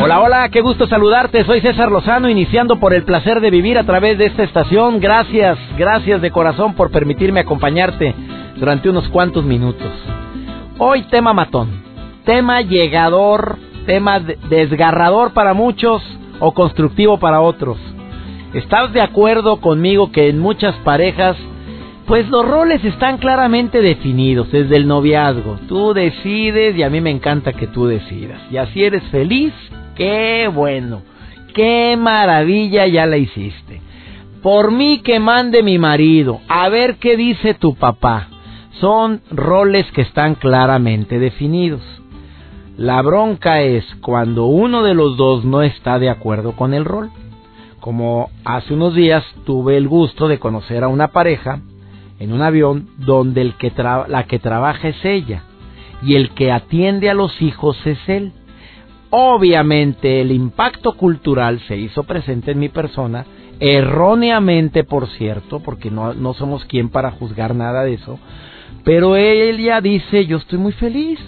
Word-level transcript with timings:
Hola, 0.00 0.20
hola, 0.20 0.48
qué 0.48 0.62
gusto 0.62 0.86
saludarte. 0.86 1.44
Soy 1.44 1.60
César 1.60 1.90
Lozano, 1.90 2.30
iniciando 2.30 2.80
por 2.80 2.94
el 2.94 3.04
placer 3.04 3.40
de 3.40 3.50
vivir 3.50 3.76
a 3.76 3.84
través 3.84 4.16
de 4.16 4.26
esta 4.26 4.42
estación. 4.42 5.00
Gracias, 5.00 5.58
gracias 5.76 6.22
de 6.22 6.30
corazón 6.30 6.74
por 6.74 6.90
permitirme 6.90 7.40
acompañarte 7.40 8.14
durante 8.56 8.88
unos 8.88 9.08
cuantos 9.08 9.44
minutos. 9.44 9.92
Hoy 10.78 11.02
tema 11.10 11.32
matón, 11.34 11.82
tema 12.24 12.62
llegador, 12.62 13.58
tema 13.84 14.20
desgarrador 14.20 15.32
para 15.34 15.52
muchos 15.52 16.02
o 16.40 16.54
constructivo 16.54 17.18
para 17.18 17.40
otros. 17.40 17.76
¿Estás 18.54 18.92
de 18.92 19.00
acuerdo 19.02 19.60
conmigo 19.60 20.10
que 20.10 20.28
en 20.28 20.38
muchas 20.38 20.74
parejas 20.76 21.36
pues 22.08 22.26
los 22.30 22.48
roles 22.48 22.82
están 22.86 23.18
claramente 23.18 23.82
definidos 23.82 24.50
desde 24.50 24.76
el 24.76 24.88
noviazgo. 24.88 25.58
Tú 25.68 25.92
decides 25.92 26.74
y 26.74 26.82
a 26.82 26.88
mí 26.88 27.02
me 27.02 27.10
encanta 27.10 27.52
que 27.52 27.66
tú 27.66 27.86
decidas. 27.86 28.40
Y 28.50 28.56
así 28.56 28.82
eres 28.82 29.02
feliz, 29.10 29.52
qué 29.94 30.50
bueno, 30.52 31.02
qué 31.52 31.98
maravilla 31.98 32.86
ya 32.86 33.04
la 33.04 33.18
hiciste. 33.18 33.82
Por 34.42 34.72
mí 34.72 35.02
que 35.04 35.20
mande 35.20 35.62
mi 35.62 35.78
marido, 35.78 36.40
a 36.48 36.70
ver 36.70 36.96
qué 36.96 37.18
dice 37.18 37.52
tu 37.52 37.74
papá. 37.74 38.28
Son 38.80 39.20
roles 39.30 39.84
que 39.92 40.00
están 40.00 40.34
claramente 40.34 41.18
definidos. 41.18 41.82
La 42.78 43.02
bronca 43.02 43.60
es 43.60 43.84
cuando 44.00 44.46
uno 44.46 44.82
de 44.82 44.94
los 44.94 45.18
dos 45.18 45.44
no 45.44 45.60
está 45.60 45.98
de 45.98 46.08
acuerdo 46.08 46.52
con 46.52 46.72
el 46.72 46.86
rol. 46.86 47.10
Como 47.80 48.30
hace 48.46 48.72
unos 48.72 48.94
días 48.94 49.24
tuve 49.44 49.76
el 49.76 49.88
gusto 49.88 50.26
de 50.26 50.38
conocer 50.38 50.84
a 50.84 50.88
una 50.88 51.08
pareja 51.08 51.60
en 52.18 52.32
un 52.32 52.42
avión 52.42 52.88
donde 52.98 53.42
el 53.42 53.54
que 53.54 53.72
la 54.08 54.24
que 54.24 54.38
trabaja 54.38 54.88
es 54.88 55.04
ella 55.04 55.42
y 56.02 56.14
el 56.14 56.30
que 56.30 56.52
atiende 56.52 57.10
a 57.10 57.14
los 57.14 57.40
hijos 57.42 57.78
es 57.86 57.98
él. 58.08 58.32
Obviamente 59.10 60.20
el 60.20 60.32
impacto 60.32 60.92
cultural 60.92 61.60
se 61.60 61.76
hizo 61.76 62.04
presente 62.04 62.50
en 62.50 62.58
mi 62.58 62.68
persona, 62.68 63.24
erróneamente 63.58 64.84
por 64.84 65.08
cierto, 65.08 65.60
porque 65.60 65.90
no, 65.90 66.12
no 66.14 66.34
somos 66.34 66.64
quien 66.66 66.90
para 66.90 67.12
juzgar 67.12 67.54
nada 67.54 67.84
de 67.84 67.94
eso, 67.94 68.18
pero 68.84 69.16
ella 69.16 69.80
dice 69.80 70.26
yo 70.26 70.38
estoy 70.38 70.58
muy 70.58 70.72
feliz. 70.72 71.18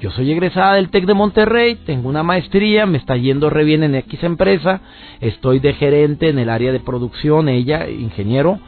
Yo 0.00 0.10
soy 0.10 0.30
egresada 0.30 0.74
del 0.74 0.90
TEC 0.90 1.06
de 1.06 1.14
Monterrey, 1.14 1.76
tengo 1.86 2.10
una 2.10 2.22
maestría, 2.22 2.84
me 2.84 2.98
está 2.98 3.16
yendo 3.16 3.48
re 3.48 3.64
bien 3.64 3.82
en 3.84 3.94
X 3.94 4.22
empresa, 4.22 4.82
estoy 5.20 5.60
de 5.60 5.72
gerente 5.72 6.28
en 6.28 6.38
el 6.38 6.50
área 6.50 6.72
de 6.72 6.80
producción, 6.80 7.48
ella, 7.48 7.88
ingeniero, 7.88 8.60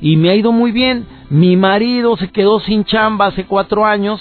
y 0.00 0.16
me 0.16 0.30
ha 0.30 0.34
ido 0.34 0.52
muy 0.52 0.72
bien. 0.72 1.06
Mi 1.30 1.56
marido 1.56 2.16
se 2.16 2.28
quedó 2.28 2.60
sin 2.60 2.84
chamba 2.84 3.26
hace 3.26 3.44
cuatro 3.44 3.86
años 3.86 4.20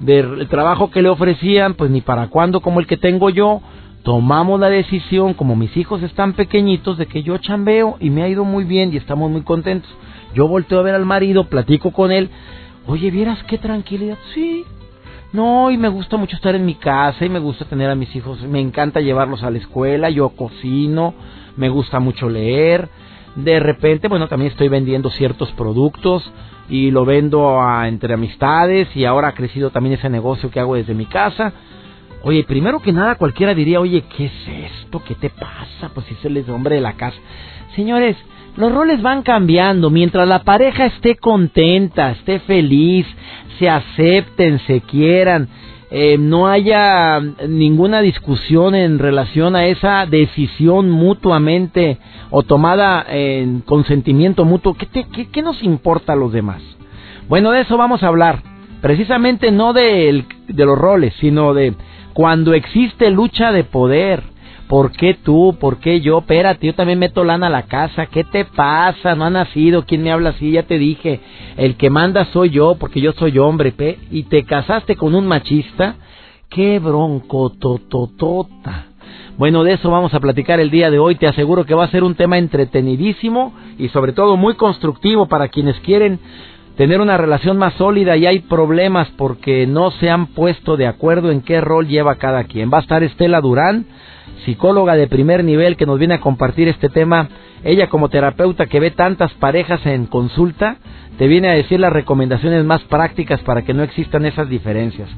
del 0.00 0.48
trabajo 0.48 0.90
que 0.90 1.02
le 1.02 1.08
ofrecían, 1.08 1.74
pues 1.74 1.90
ni 1.90 2.00
para 2.00 2.28
cuándo 2.28 2.60
como 2.60 2.80
el 2.80 2.86
que 2.86 2.96
tengo 2.96 3.30
yo. 3.30 3.62
Tomamos 4.02 4.58
la 4.58 4.68
decisión, 4.68 5.34
como 5.34 5.54
mis 5.54 5.76
hijos 5.76 6.02
están 6.02 6.32
pequeñitos, 6.32 6.98
de 6.98 7.06
que 7.06 7.22
yo 7.22 7.38
chambeo 7.38 7.96
y 8.00 8.10
me 8.10 8.22
ha 8.22 8.28
ido 8.28 8.44
muy 8.44 8.64
bien 8.64 8.92
y 8.92 8.96
estamos 8.96 9.30
muy 9.30 9.42
contentos. 9.42 9.90
Yo 10.34 10.48
volteo 10.48 10.80
a 10.80 10.82
ver 10.82 10.94
al 10.94 11.06
marido, 11.06 11.44
platico 11.44 11.92
con 11.92 12.10
él. 12.10 12.28
Oye, 12.86 13.10
¿vieras 13.10 13.38
qué 13.44 13.58
tranquilidad? 13.58 14.18
Sí. 14.34 14.64
No, 15.32 15.70
y 15.70 15.78
me 15.78 15.88
gusta 15.88 16.16
mucho 16.16 16.36
estar 16.36 16.54
en 16.54 16.66
mi 16.66 16.74
casa 16.74 17.24
y 17.24 17.28
me 17.28 17.38
gusta 17.38 17.64
tener 17.64 17.88
a 17.88 17.94
mis 17.94 18.14
hijos. 18.16 18.42
Me 18.42 18.60
encanta 18.60 19.00
llevarlos 19.00 19.42
a 19.44 19.50
la 19.50 19.58
escuela, 19.58 20.10
yo 20.10 20.30
cocino, 20.30 21.14
me 21.56 21.68
gusta 21.68 22.00
mucho 22.00 22.28
leer 22.28 22.90
de 23.36 23.60
repente, 23.60 24.08
bueno, 24.08 24.28
también 24.28 24.50
estoy 24.50 24.68
vendiendo 24.68 25.10
ciertos 25.10 25.50
productos 25.52 26.30
y 26.68 26.90
lo 26.90 27.04
vendo 27.04 27.60
a, 27.60 27.88
entre 27.88 28.14
amistades 28.14 28.94
y 28.94 29.04
ahora 29.04 29.28
ha 29.28 29.34
crecido 29.34 29.70
también 29.70 29.94
ese 29.94 30.08
negocio 30.10 30.50
que 30.50 30.60
hago 30.60 30.74
desde 30.74 30.94
mi 30.94 31.06
casa. 31.06 31.52
Oye, 32.24 32.44
primero 32.44 32.80
que 32.80 32.92
nada 32.92 33.16
cualquiera 33.16 33.54
diría, 33.54 33.80
oye, 33.80 34.04
¿qué 34.16 34.26
es 34.26 34.72
esto? 34.82 35.02
¿Qué 35.04 35.14
te 35.14 35.30
pasa? 35.30 35.90
Pues 35.92 36.06
si 36.06 36.14
es 36.14 36.24
el 36.24 36.44
hombre 36.50 36.76
de 36.76 36.80
la 36.80 36.92
casa. 36.92 37.16
Señores, 37.74 38.16
los 38.56 38.72
roles 38.72 39.02
van 39.02 39.22
cambiando. 39.22 39.90
Mientras 39.90 40.28
la 40.28 40.42
pareja 40.42 40.86
esté 40.86 41.16
contenta, 41.16 42.12
esté 42.12 42.38
feliz, 42.40 43.06
se 43.58 43.68
acepten, 43.68 44.60
se 44.60 44.82
quieran, 44.82 45.48
eh, 45.94 46.16
no 46.16 46.48
haya 46.48 47.20
ninguna 47.20 48.00
discusión 48.00 48.74
en 48.74 48.98
relación 48.98 49.54
a 49.54 49.66
esa 49.66 50.06
decisión 50.06 50.90
mutuamente 50.90 51.98
o 52.30 52.44
tomada 52.44 53.04
en 53.06 53.60
consentimiento 53.60 54.46
mutuo, 54.46 54.74
¿qué, 54.74 54.88
qué, 55.30 55.42
nos 55.42 55.62
importa 55.62 56.14
a 56.14 56.16
los 56.16 56.32
demás? 56.32 56.62
Bueno, 57.28 57.50
de 57.50 57.60
eso 57.60 57.76
vamos 57.76 58.02
a 58.02 58.06
hablar. 58.08 58.42
Precisamente 58.80 59.52
no 59.52 59.74
de 59.74 60.24
los 60.48 60.78
roles, 60.78 61.12
sino 61.20 61.52
de 61.52 61.74
cuando 62.14 62.54
existe 62.54 63.10
lucha 63.10 63.52
de 63.52 63.64
poder. 63.64 64.22
¿Por 64.72 64.90
qué 64.92 65.12
tú? 65.22 65.58
¿Por 65.60 65.80
qué 65.80 66.00
yo? 66.00 66.20
Espérate, 66.20 66.66
yo 66.66 66.74
también 66.74 66.98
meto 66.98 67.24
lana 67.24 67.48
a 67.48 67.50
la 67.50 67.64
casa. 67.64 68.06
¿Qué 68.06 68.24
te 68.24 68.46
pasa? 68.46 69.14
No 69.14 69.26
ha 69.26 69.28
nacido. 69.28 69.84
¿Quién 69.84 70.02
me 70.02 70.10
habla 70.10 70.30
así? 70.30 70.50
Ya 70.50 70.62
te 70.62 70.78
dije. 70.78 71.20
El 71.58 71.76
que 71.76 71.90
manda 71.90 72.24
soy 72.32 72.48
yo, 72.48 72.76
porque 72.76 73.02
yo 73.02 73.12
soy 73.12 73.38
hombre, 73.38 73.72
pe. 73.72 73.98
Y 74.10 74.22
te 74.22 74.44
casaste 74.44 74.96
con 74.96 75.14
un 75.14 75.26
machista. 75.26 75.96
¡Qué 76.48 76.78
bronco 76.78 77.50
tototota! 77.50 78.86
Bueno, 79.36 79.62
de 79.62 79.74
eso 79.74 79.90
vamos 79.90 80.14
a 80.14 80.20
platicar 80.20 80.58
el 80.58 80.70
día 80.70 80.90
de 80.90 80.98
hoy. 80.98 81.16
Te 81.16 81.26
aseguro 81.26 81.66
que 81.66 81.74
va 81.74 81.84
a 81.84 81.90
ser 81.90 82.02
un 82.02 82.14
tema 82.14 82.38
entretenidísimo 82.38 83.52
y 83.76 83.90
sobre 83.90 84.14
todo 84.14 84.38
muy 84.38 84.54
constructivo 84.54 85.26
para 85.28 85.48
quienes 85.48 85.78
quieren 85.80 86.18
tener 86.78 87.02
una 87.02 87.18
relación 87.18 87.58
más 87.58 87.74
sólida 87.74 88.16
y 88.16 88.24
hay 88.24 88.40
problemas 88.40 89.06
porque 89.18 89.66
no 89.66 89.90
se 89.90 90.08
han 90.08 90.28
puesto 90.28 90.78
de 90.78 90.86
acuerdo 90.86 91.30
en 91.30 91.42
qué 91.42 91.60
rol 91.60 91.88
lleva 91.88 92.14
cada 92.14 92.44
quien. 92.44 92.70
Va 92.72 92.78
a 92.78 92.80
estar 92.80 93.02
Estela 93.02 93.42
Durán, 93.42 93.84
psicóloga 94.44 94.94
de 94.94 95.06
primer 95.06 95.44
nivel 95.44 95.76
que 95.76 95.86
nos 95.86 95.98
viene 95.98 96.14
a 96.14 96.20
compartir 96.20 96.68
este 96.68 96.88
tema. 96.88 97.28
Ella 97.64 97.88
como 97.88 98.08
terapeuta 98.08 98.66
que 98.66 98.80
ve 98.80 98.90
tantas 98.90 99.32
parejas 99.34 99.84
en 99.86 100.06
consulta, 100.06 100.76
te 101.18 101.26
viene 101.28 101.48
a 101.48 101.52
decir 101.52 101.80
las 101.80 101.92
recomendaciones 101.92 102.64
más 102.64 102.82
prácticas 102.82 103.40
para 103.42 103.62
que 103.62 103.74
no 103.74 103.82
existan 103.82 104.26
esas 104.26 104.48
diferencias. 104.48 105.08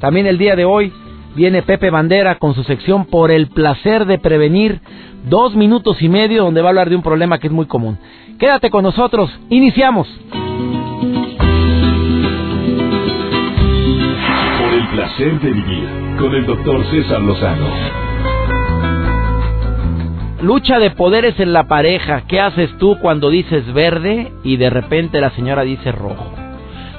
También 0.00 0.26
el 0.26 0.38
día 0.38 0.56
de 0.56 0.64
hoy 0.64 0.92
viene 1.34 1.62
Pepe 1.62 1.90
Bandera 1.90 2.36
con 2.36 2.54
su 2.54 2.64
sección 2.64 3.06
Por 3.06 3.30
el 3.30 3.48
placer 3.48 4.06
de 4.06 4.18
prevenir, 4.18 4.80
dos 5.28 5.54
minutos 5.54 6.00
y 6.02 6.08
medio 6.08 6.44
donde 6.44 6.62
va 6.62 6.68
a 6.68 6.70
hablar 6.70 6.90
de 6.90 6.96
un 6.96 7.02
problema 7.02 7.38
que 7.38 7.46
es 7.46 7.52
muy 7.52 7.66
común. 7.66 7.98
Quédate 8.38 8.70
con 8.70 8.82
nosotros, 8.82 9.30
iniciamos. 9.48 10.08
Por 14.58 14.74
el 14.74 14.88
placer 14.88 15.40
de 15.40 15.52
vivir 15.52 15.88
con 16.18 16.34
el 16.34 16.46
doctor 16.46 16.84
César 16.90 17.20
Lozano. 17.20 18.05
Lucha 20.42 20.78
de 20.78 20.90
poderes 20.90 21.40
en 21.40 21.54
la 21.54 21.64
pareja. 21.64 22.24
¿Qué 22.28 22.40
haces 22.40 22.76
tú 22.76 22.98
cuando 23.00 23.30
dices 23.30 23.72
verde 23.72 24.32
y 24.44 24.58
de 24.58 24.68
repente 24.68 25.20
la 25.20 25.30
señora 25.30 25.62
dice 25.62 25.92
rojo? 25.92 26.30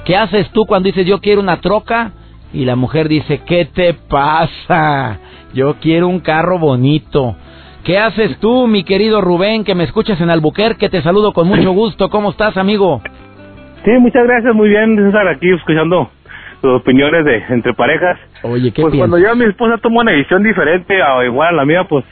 ¿Qué 0.06 0.16
haces 0.18 0.50
tú 0.52 0.66
cuando 0.66 0.88
dices 0.88 1.06
yo 1.06 1.20
quiero 1.20 1.42
una 1.42 1.62
troca 1.62 2.14
y 2.52 2.66
la 2.66 2.76
mujer 2.76 3.08
dice 3.08 3.42
¿qué 3.46 3.66
te 3.66 3.94
pasa? 3.94 5.20
Yo 5.54 5.76
quiero 5.80 6.08
un 6.08 6.20
carro 6.20 6.58
bonito. 6.58 7.36
¿Qué 7.84 8.00
haces 8.00 8.40
tú, 8.40 8.68
mi 8.68 8.84
querido 8.84 9.22
Rubén, 9.22 9.64
que 9.64 9.76
me 9.76 9.84
escuchas 9.84 10.20
en 10.20 10.32
Albuquerque? 10.32 10.90
Te 10.90 11.04
saludo 11.04 11.32
con 11.32 11.48
mucho 11.48 11.72
gusto. 11.72 12.10
¿Cómo 12.10 12.32
estás, 12.32 12.58
amigo? 12.58 13.02
Sí, 13.86 13.92
muchas 14.00 14.26
gracias. 14.26 14.54
Muy 14.56 14.70
bien, 14.70 14.98
César, 14.98 15.28
aquí 15.28 15.50
escuchando 15.52 16.10
tus 16.62 16.82
opiniones 16.82 17.24
de 17.24 17.44
entre 17.50 17.74
parejas. 17.76 18.18
Oye, 18.42 18.72
¿qué 18.72 18.82
Pues 18.82 18.96
cuando 18.96 19.20
yo 19.20 19.36
mi 19.36 19.46
esposa 19.46 19.78
tomo 19.78 20.00
una 20.00 20.12
decisión 20.12 20.44
diferente 20.44 21.02
a 21.02 21.24
igual 21.24 21.50
a 21.50 21.58
la 21.58 21.66
mía, 21.66 21.86
pues 21.88 22.04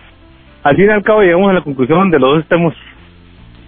al 0.66 0.76
fin 0.76 0.88
y 0.88 0.90
al 0.90 1.04
cabo 1.04 1.22
llegamos 1.22 1.52
a 1.52 1.54
la 1.54 1.62
conclusión 1.62 2.10
de 2.10 2.20
los 2.20 2.34
dos 2.34 2.44
estemos 2.44 2.74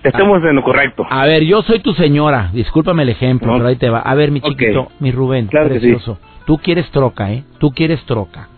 estemos 0.04 0.44
en 0.44 0.56
lo 0.56 0.64
correcto. 0.64 1.06
A 1.08 1.26
ver, 1.26 1.44
yo 1.44 1.62
soy 1.62 1.80
tu 1.80 1.94
señora, 1.94 2.50
discúlpame 2.54 3.04
el 3.04 3.10
ejemplo, 3.10 3.54
pero 3.54 3.68
ahí 3.68 3.76
te 3.76 3.90
va. 3.90 4.00
A 4.00 4.16
ver, 4.16 4.32
mi 4.32 4.42
chiquito, 4.42 4.88
mi 5.00 5.12
Rubén, 5.12 5.48
precioso. 5.48 6.18
Tú 6.46 6.58
quieres 6.58 6.90
troca, 6.90 7.32
¿eh? 7.32 7.44
Tú 7.60 7.72
quieres 7.72 8.04
troca. 8.06 8.50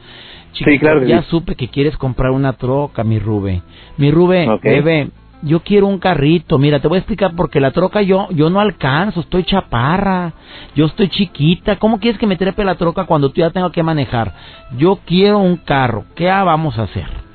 sí, 0.54 0.80
claro 0.80 1.04
ya 1.04 1.24
supe 1.24 1.56
que 1.56 1.68
quieres 1.68 1.98
comprar 1.98 2.32
una 2.32 2.54
troca, 2.54 3.04
mi 3.04 3.20
Rubén. 3.20 3.62
Mi 3.98 4.10
Rubén, 4.10 4.58
bebé, 4.64 5.10
yo 5.42 5.60
quiero 5.60 5.88
un 5.88 6.00
carrito. 6.00 6.58
Mira, 6.58 6.80
te 6.80 6.88
voy 6.88 6.98
a 6.98 7.00
explicar 7.00 7.32
porque 7.36 7.60
la 7.60 7.72
troca 7.72 8.02
yo 8.02 8.28
yo 8.30 8.50
no 8.50 8.62
alcanzo, 8.62 9.20
estoy 9.20 9.44
chaparra, 9.44 10.32
yo 10.76 10.86
estoy 10.86 11.10
chiquita. 11.10 11.76
¿Cómo 11.76 12.00
quieres 12.00 12.18
que 12.18 12.28
me 12.28 12.38
trepe 12.38 12.64
la 12.64 12.76
troca 12.76 13.06
cuando 13.06 13.32
tú 13.32 13.42
ya 13.42 13.50
tengo 13.50 13.72
que 13.72 13.84
manejar? 13.84 14.34
Yo 14.78 15.00
quiero 15.06 15.40
un 15.40 15.58
carro. 15.58 16.06
¿Qué 16.16 16.28
vamos 16.28 16.80
a 16.80 16.84
hacer? 16.84 17.29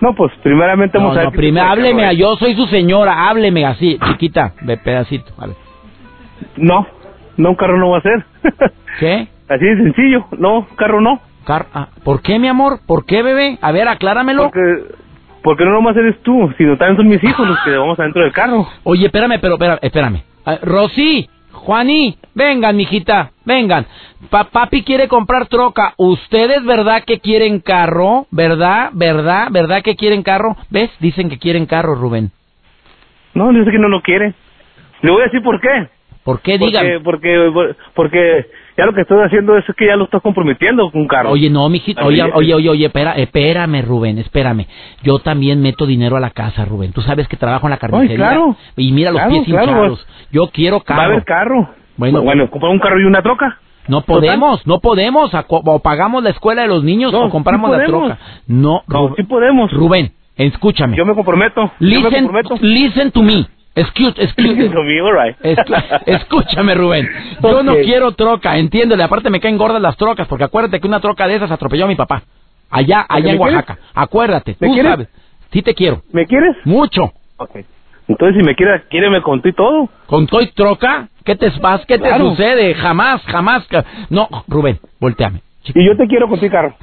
No, 0.00 0.14
pues 0.14 0.32
primeramente 0.42 0.98
vamos 0.98 1.16
a 1.16 1.20
ver. 1.20 1.24
No, 1.26 1.32
primero, 1.32 1.66
hábleme, 1.66 2.16
yo 2.16 2.36
soy 2.36 2.54
su 2.54 2.66
señora, 2.66 3.28
hábleme 3.28 3.66
así, 3.66 3.98
chiquita, 3.98 4.54
de 4.62 4.76
pedacito. 4.78 5.32
Vale. 5.36 5.54
No, 6.56 6.86
no, 7.36 7.50
un 7.50 7.56
carro 7.56 7.78
no 7.78 7.90
va 7.90 7.98
a 7.98 8.02
ser. 8.02 8.24
¿Qué? 8.98 9.28
Así 9.50 9.64
de 9.64 9.76
sencillo, 9.82 10.26
no, 10.38 10.64
carro 10.76 11.00
no. 11.00 11.20
Car 11.44 11.66
ah, 11.74 11.88
¿Por 12.04 12.22
qué, 12.22 12.38
mi 12.38 12.46
amor? 12.46 12.78
¿Por 12.86 13.04
qué, 13.04 13.20
bebé? 13.22 13.58
A 13.60 13.72
ver, 13.72 13.88
acláramelo. 13.88 14.44
Porque, 14.44 14.94
porque 15.42 15.64
no 15.64 15.72
nomás 15.72 15.96
eres 15.96 16.22
tú, 16.22 16.52
sino 16.56 16.76
también 16.76 16.96
son 16.96 17.08
mis 17.08 17.24
hijos 17.24 17.48
los 17.48 17.58
que 17.64 17.76
vamos 17.76 17.98
adentro 17.98 18.22
del 18.22 18.32
carro. 18.32 18.68
Oye, 18.84 19.06
espérame, 19.06 19.40
pero 19.40 19.54
espérame, 19.54 19.78
espérame. 19.82 20.22
Ah, 20.46 20.58
Rosy, 20.62 21.28
Juaní, 21.52 22.16
vengan, 22.34 22.76
mijita, 22.76 23.32
vengan. 23.44 23.86
Pa 24.30 24.44
papi 24.44 24.82
quiere 24.82 25.08
comprar 25.08 25.46
troca. 25.46 25.94
¿Ustedes 25.96 26.64
verdad 26.64 27.04
que 27.04 27.20
quieren 27.20 27.60
carro? 27.60 28.26
¿Verdad? 28.30 28.90
¿Verdad? 28.92 29.48
¿Verdad 29.50 29.82
que 29.82 29.96
quieren 29.96 30.22
carro? 30.22 30.56
¿Ves? 30.70 30.90
Dicen 31.00 31.28
que 31.28 31.38
quieren 31.38 31.66
carro, 31.66 31.94
Rubén. 31.94 32.30
No, 33.34 33.52
dice 33.52 33.70
que 33.70 33.78
no 33.78 33.88
lo 33.88 34.02
quiere. 34.02 34.34
Le 35.02 35.10
voy 35.10 35.22
a 35.22 35.24
decir 35.24 35.42
por 35.42 35.60
qué. 35.60 35.88
¿Por 36.24 36.40
qué? 36.40 36.58
Digan. 36.58 37.02
Porque, 37.02 37.50
porque, 37.52 37.76
porque 37.94 38.46
ya 38.80 38.86
lo 38.86 38.94
que 38.94 39.02
estoy 39.02 39.18
haciendo 39.22 39.56
es 39.56 39.64
que 39.76 39.86
ya 39.86 39.96
lo 39.96 40.04
estás 40.04 40.22
comprometiendo 40.22 40.90
con 40.90 41.02
un 41.02 41.08
carro. 41.08 41.30
Oye, 41.30 41.50
no, 41.50 41.68
mijito, 41.68 42.04
oye, 42.04 42.22
oye, 42.34 42.54
oye, 42.54 42.68
oye, 42.70 42.86
espera, 42.86 43.12
espérame, 43.12 43.82
Rubén, 43.86 44.18
espérame. 44.18 44.66
Yo 45.02 45.18
también 45.18 45.60
meto 45.60 45.86
dinero 45.86 46.16
a 46.16 46.20
la 46.20 46.30
casa, 46.30 46.64
Rubén. 46.64 46.92
Tú 46.92 47.02
sabes 47.02 47.28
que 47.28 47.36
trabajo 47.36 47.66
en 47.66 47.70
la 47.70 47.76
carnicería. 47.76 48.12
Ay, 48.12 48.16
claro. 48.16 48.56
Y 48.76 48.92
mira 48.92 49.10
los 49.10 49.20
Claro, 49.20 49.30
pies 49.32 49.44
claro, 49.46 49.70
hinchados. 49.72 50.06
Yo 50.32 50.48
quiero 50.52 50.80
carro. 50.80 50.98
Va 50.98 51.04
a 51.04 51.08
haber 51.08 51.24
carro. 51.24 51.68
Bueno. 51.96 52.22
bueno, 52.22 52.50
comprar 52.50 52.72
un 52.72 52.78
carro 52.78 52.98
y 53.00 53.04
una 53.04 53.22
troca. 53.22 53.58
No 53.88 54.02
podemos, 54.02 54.66
no 54.66 54.80
podemos. 54.80 55.32
O 55.48 55.78
pagamos 55.80 56.22
la 56.22 56.30
escuela 56.30 56.62
de 56.62 56.68
los 56.68 56.82
niños 56.84 57.12
No, 57.12 57.24
o 57.24 57.30
compramos 57.30 57.70
sí 57.72 57.76
la 57.78 57.84
troca. 57.86 58.18
No, 58.46 58.82
No, 58.86 59.14
sí 59.16 59.22
podemos. 59.24 59.70
Rubén, 59.72 60.12
escúchame. 60.36 60.96
Yo 60.96 61.04
me 61.04 61.14
comprometo. 61.14 61.60
yo 61.62 61.70
me 61.80 61.86
Listen, 61.86 62.24
comprometo. 62.26 62.54
listen 62.60 63.10
to 63.10 63.22
me. 63.22 63.46
Excuse, 63.74 64.14
excuse. 64.22 64.68
Right. 64.74 65.36
Escúchame, 66.06 66.74
Rubén. 66.74 67.08
Yo 67.42 67.62
no 67.62 67.72
Ok. 67.72 67.78
quiero 67.82 68.12
troca, 68.12 68.58
entiéndele. 68.58 69.02
Aparte 69.02 69.30
me 69.30 69.40
caen 69.40 69.56
gordas 69.58 69.80
las 69.80 69.96
trocas, 69.96 70.26
porque 70.28 70.44
acuérdate 70.44 70.80
que 70.80 70.86
una 70.88 71.00
troca 71.00 71.26
de 71.26 71.36
esas 71.36 71.50
atropelló 71.50 71.84
a 71.84 71.88
mi 71.88 71.94
papá. 71.96 72.22
Allá, 72.70 73.04
allá 73.08 73.32
en 73.32 73.38
quieres? 73.38 73.54
Oaxaca. 73.56 73.78
Acuérdate, 73.94 74.56
¿Me 74.60 74.68
tú 74.68 74.72
quieres? 74.74 74.90
sabes. 74.92 75.08
Sí 75.52 75.62
te 75.62 75.74
quiero. 75.74 76.02
¿Me 76.12 76.26
quieres? 76.26 76.56
Mucho. 76.64 77.12
Ok. 77.36 77.50
Entonces, 78.08 78.36
si 78.40 78.44
me 78.46 78.54
quieres, 78.56 78.82
quiéreme 78.90 79.22
con 79.22 79.40
ti 79.40 79.52
todo. 79.52 79.88
¿Con 80.06 80.26
Toy 80.26 80.48
Troca? 80.52 81.08
¿Qué 81.24 81.36
te 81.36 81.48
vas? 81.60 81.84
¿Qué 81.86 81.96
te 81.98 82.08
Claro. 82.08 82.30
sucede? 82.30 82.74
Jamás, 82.74 83.22
jamás. 83.26 83.66
No, 84.08 84.28
Rubén, 84.48 84.78
volteame. 85.00 85.42
Y 85.74 85.86
yo 85.86 85.96
te 85.96 86.06
quiero 86.08 86.28
con 86.28 86.40
ti, 86.40 86.48
carro. 86.50 86.74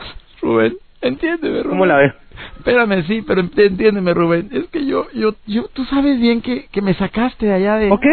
Rubén, 0.42 0.74
entiéndeme, 1.02 1.64
¿Cómo 1.64 1.86
la 1.86 1.98
ves? 1.98 2.14
Espérame, 2.58 3.04
sí, 3.04 3.24
pero 3.26 3.42
ent- 3.42 3.58
entiéndeme, 3.60 4.14
Rubén. 4.14 4.50
Es 4.52 4.68
que 4.68 4.86
yo, 4.86 5.06
yo, 5.14 5.34
yo, 5.46 5.68
tú 5.74 5.86
sabes 5.86 6.20
bien 6.20 6.42
que, 6.42 6.68
que 6.72 6.82
me 6.82 6.94
sacaste 6.94 7.46
de 7.46 7.54
allá 7.54 7.76
de... 7.76 7.92
Ok. 7.92 8.06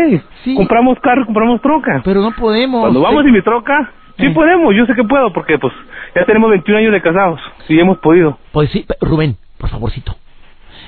Sí. 0.45 0.55
Compramos 0.55 0.99
carro, 1.01 1.25
compramos 1.27 1.61
troca. 1.61 2.03
Pero 2.05 2.21
no 2.21 2.33
podemos. 2.33 2.81
Cuando 2.83 3.01
vamos 3.01 3.25
en 3.25 3.33
mi 3.33 3.43
troca, 3.43 3.93
sí 4.19 4.27
Eh. 4.27 4.31
podemos. 4.31 4.75
Yo 4.75 4.87
sé 4.87 4.95
que 4.95 5.05
puedo 5.05 5.33
porque, 5.33 5.59
pues, 5.59 5.73
ya 6.15 6.25
tenemos 6.25 6.51
21 6.51 6.79
años 6.79 6.93
de 6.93 7.03
casados. 7.03 7.41
Y 7.69 7.79
hemos 7.79 7.99
podido. 7.99 8.39
Pues 8.53 8.71
sí, 8.71 8.85
Rubén, 9.01 9.37
por 9.59 9.71
favorcito. 9.71 10.15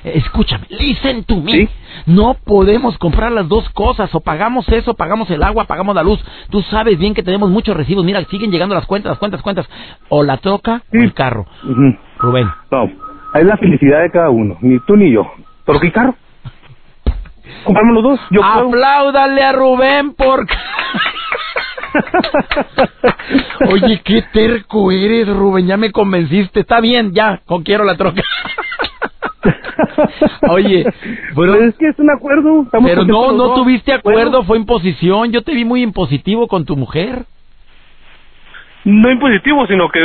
Eh, 0.03 0.13
Escúchame, 0.15 0.67
listen 0.69 1.23
to 1.23 1.37
me. 1.37 1.51
Sí. 1.51 1.69
No 2.05 2.35
podemos 2.45 2.97
comprar 2.99 3.31
las 3.31 3.47
dos 3.49 3.67
cosas. 3.71 4.13
O 4.13 4.19
pagamos 4.21 4.69
eso, 4.69 4.93
pagamos 4.93 5.29
el 5.31 5.41
agua, 5.41 5.65
pagamos 5.65 5.95
la 5.95 6.03
luz. 6.03 6.23
Tú 6.51 6.61
sabes 6.61 6.99
bien 6.99 7.15
que 7.15 7.23
tenemos 7.23 7.49
muchos 7.49 7.75
recibos. 7.75 8.05
Mira, 8.05 8.23
siguen 8.25 8.51
llegando 8.51 8.75
las 8.75 8.85
cuentas, 8.85 9.09
las 9.09 9.17
cuentas, 9.19 9.41
cuentas. 9.41 9.67
O 10.09 10.23
la 10.23 10.37
troca 10.37 10.83
Sí. 10.91 10.99
o 10.99 11.01
el 11.01 11.13
carro. 11.13 11.45
Rubén. 12.19 12.47
No, 12.71 12.89
es 13.33 13.45
la 13.45 13.57
felicidad 13.57 14.01
de 14.01 14.11
cada 14.11 14.29
uno. 14.29 14.57
Ni 14.61 14.79
tú 14.79 14.95
ni 14.95 15.11
yo. 15.11 15.31
¿Pero 15.65 15.79
qué 15.79 15.91
carro? 15.91 16.15
Compramos 17.63 17.93
los 17.95 18.03
dos. 18.03 18.19
Yo 18.31 18.41
puedo. 18.41 18.67
Apláudale 18.69 19.43
a 19.43 19.51
Rubén 19.51 20.13
porque... 20.15 20.53
Oye, 23.71 24.01
qué 24.03 24.23
terco 24.33 24.91
eres, 24.91 25.27
Rubén. 25.27 25.67
Ya 25.67 25.77
me 25.77 25.91
convenciste. 25.91 26.61
Está 26.61 26.79
bien, 26.79 27.13
ya. 27.13 27.41
Con 27.45 27.63
quiero 27.63 27.83
la 27.83 27.95
troca. 27.95 28.21
Oye, 30.49 30.83
pero, 30.83 31.33
Pues 31.35 31.61
es 31.63 31.75
que 31.77 31.89
es 31.89 31.99
un 31.99 32.09
acuerdo. 32.09 32.63
Estamos 32.63 32.89
pero 32.89 33.03
no, 33.05 33.31
no 33.31 33.43
dos. 33.49 33.55
tuviste 33.55 33.93
acuerdo. 33.93 34.29
Bueno, 34.31 34.43
Fue 34.43 34.57
imposición. 34.57 35.31
Yo 35.31 35.41
te 35.41 35.53
vi 35.53 35.65
muy 35.65 35.81
impositivo 35.81 36.47
con 36.47 36.65
tu 36.65 36.75
mujer. 36.75 37.25
no 38.85 39.11
impositivo, 39.11 39.65
sino 39.67 39.89
que 39.89 39.99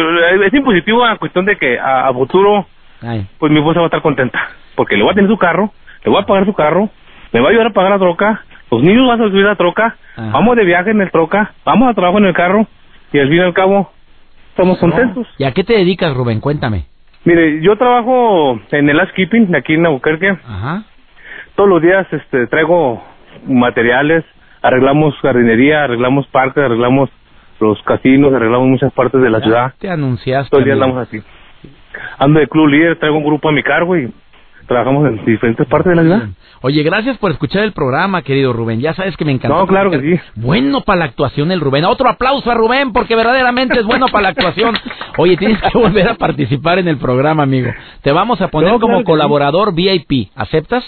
es 0.47 0.55
impositivo 0.55 1.07
en 1.07 1.17
cuestión 1.19 1.45
de 1.45 1.57
que 1.57 1.79
a, 1.79 2.09
a 2.09 2.13
futuro, 2.13 2.67
Ay, 3.03 3.27
pues 3.39 3.53
mi 3.53 3.59
esposa 3.59 3.81
va 3.81 3.87
a 3.87 3.89
estar 3.89 4.03
contenta. 4.03 4.41
Porque 4.75 4.97
le 4.97 5.03
voy 5.03 5.13
a 5.13 5.15
tener 5.15 5.29
su 5.31 5.39
carro, 5.39 5.73
le 6.05 6.11
voy 6.11 6.23
a 6.23 6.27
pagar 6.27 6.45
su 6.45 6.55
carro, 6.55 6.89
me 7.33 7.41
va 7.41 7.49
a 7.49 7.51
ayudar 7.51 7.69
a 7.69 7.73
pagar 7.73 7.91
la 7.93 7.99
troca, 7.99 8.45
los 8.71 8.83
niños 8.83 9.07
van 9.07 9.21
a 9.21 9.29
subir 9.29 9.45
la 9.45 9.57
troca, 9.57 9.97
Ajá. 10.17 10.31
vamos 10.33 10.57
de 10.57 10.65
viaje 10.65 10.91
en 10.91 11.01
el 11.01 11.11
troca, 11.11 11.53
vamos 11.65 11.91
a 11.91 11.95
trabajo 11.95 12.19
en 12.19 12.27
el 12.27 12.35
carro, 12.35 12.67
y 13.13 13.19
al 13.19 13.29
fin 13.29 13.39
y 13.39 13.41
al 13.41 13.55
cabo, 13.55 13.91
estamos 14.51 14.79
contentos. 14.79 15.27
¿Y 15.39 15.45
a 15.45 15.53
qué 15.53 15.65
te 15.65 15.75
dedicas, 15.75 16.15
Rubén? 16.15 16.41
Cuéntame. 16.41 16.87
Mire, 17.25 17.61
yo 17.63 17.77
trabajo 17.77 18.61
en 18.71 18.89
el 18.89 18.99
housekeeping 18.99 19.55
aquí 19.55 19.75
en 19.75 19.87
Albuquerque. 19.87 20.31
Ajá. 20.31 20.85
Todos 21.55 21.69
los 21.69 21.83
días 21.83 22.07
este, 22.11 22.47
traigo 22.49 23.03
materiales, 23.47 24.25
arreglamos 24.63 25.15
jardinería, 25.21 25.85
arreglamos 25.85 26.27
parques, 26.29 26.65
arreglamos 26.65 27.11
los 27.61 27.81
casinos, 27.83 28.33
arreglamos 28.33 28.69
muchas 28.69 28.93
partes 28.93 29.21
de 29.21 29.31
la 29.31 29.39
Ya 29.39 29.45
ciudad. 29.45 29.75
Te 29.79 29.91
anunciaste. 29.91 30.51
Todo 30.51 30.61
el 30.61 30.65
día 30.65 30.75
andamos 30.75 30.99
así. 30.99 31.23
Ando 32.19 32.41
de 32.41 32.49
club 32.49 32.69
líder, 32.69 32.99
traigo 32.99 33.19
un 33.19 33.25
grupo 33.25 33.49
a 33.49 33.53
mi 33.53 33.63
cargo 33.63 33.97
y 33.97 34.13
trabajamos 34.67 35.07
en 35.09 35.25
diferentes 35.25 35.67
partes 35.67 35.91
de 35.91 35.97
la 35.97 36.03
ciudad. 36.03 36.29
Oye, 36.63 36.83
gracias 36.85 37.19
por 37.19 37.33
escuchar 37.33 37.65
el 37.65 37.73
programa, 37.73 38.23
querido 38.23 38.53
Rubén. 38.53 38.81
Ya 38.81 38.95
sabes 38.95 39.17
que 39.17 39.25
me 39.25 39.33
encanta. 39.33 39.57
No, 39.57 39.67
claro 39.67 39.91
que 39.91 40.01
sí. 40.01 40.21
Bueno 40.37 40.83
para 40.83 41.01
la 41.01 41.05
actuación 41.07 41.51
el 41.51 41.61
Rubén. 41.61 41.85
Otro 41.85 42.09
aplauso 42.09 42.51
a 42.51 42.55
Rubén 42.55 42.93
porque 42.93 43.17
verdaderamente 43.17 43.81
es 43.81 43.85
bueno 43.85 44.07
para 44.07 44.23
la 44.23 44.29
actuación. 44.31 44.75
Oye, 45.19 45.37
tienes 45.37 45.61
que 45.61 45.77
volver 45.77 46.09
a 46.09 46.15
participar 46.15 46.79
en 46.79 46.89
el 46.89 46.99
programa, 46.99 47.43
amigo. 47.43 47.71
Te 48.03 48.13
vamos 48.13 48.41
a 48.41 48.49
poner 48.49 48.71
No, 48.71 48.79
como 48.81 48.95
claro 48.95 49.05
colaborador 49.05 49.75
VIP. 49.75 50.29
¿Aceptas? 50.37 50.85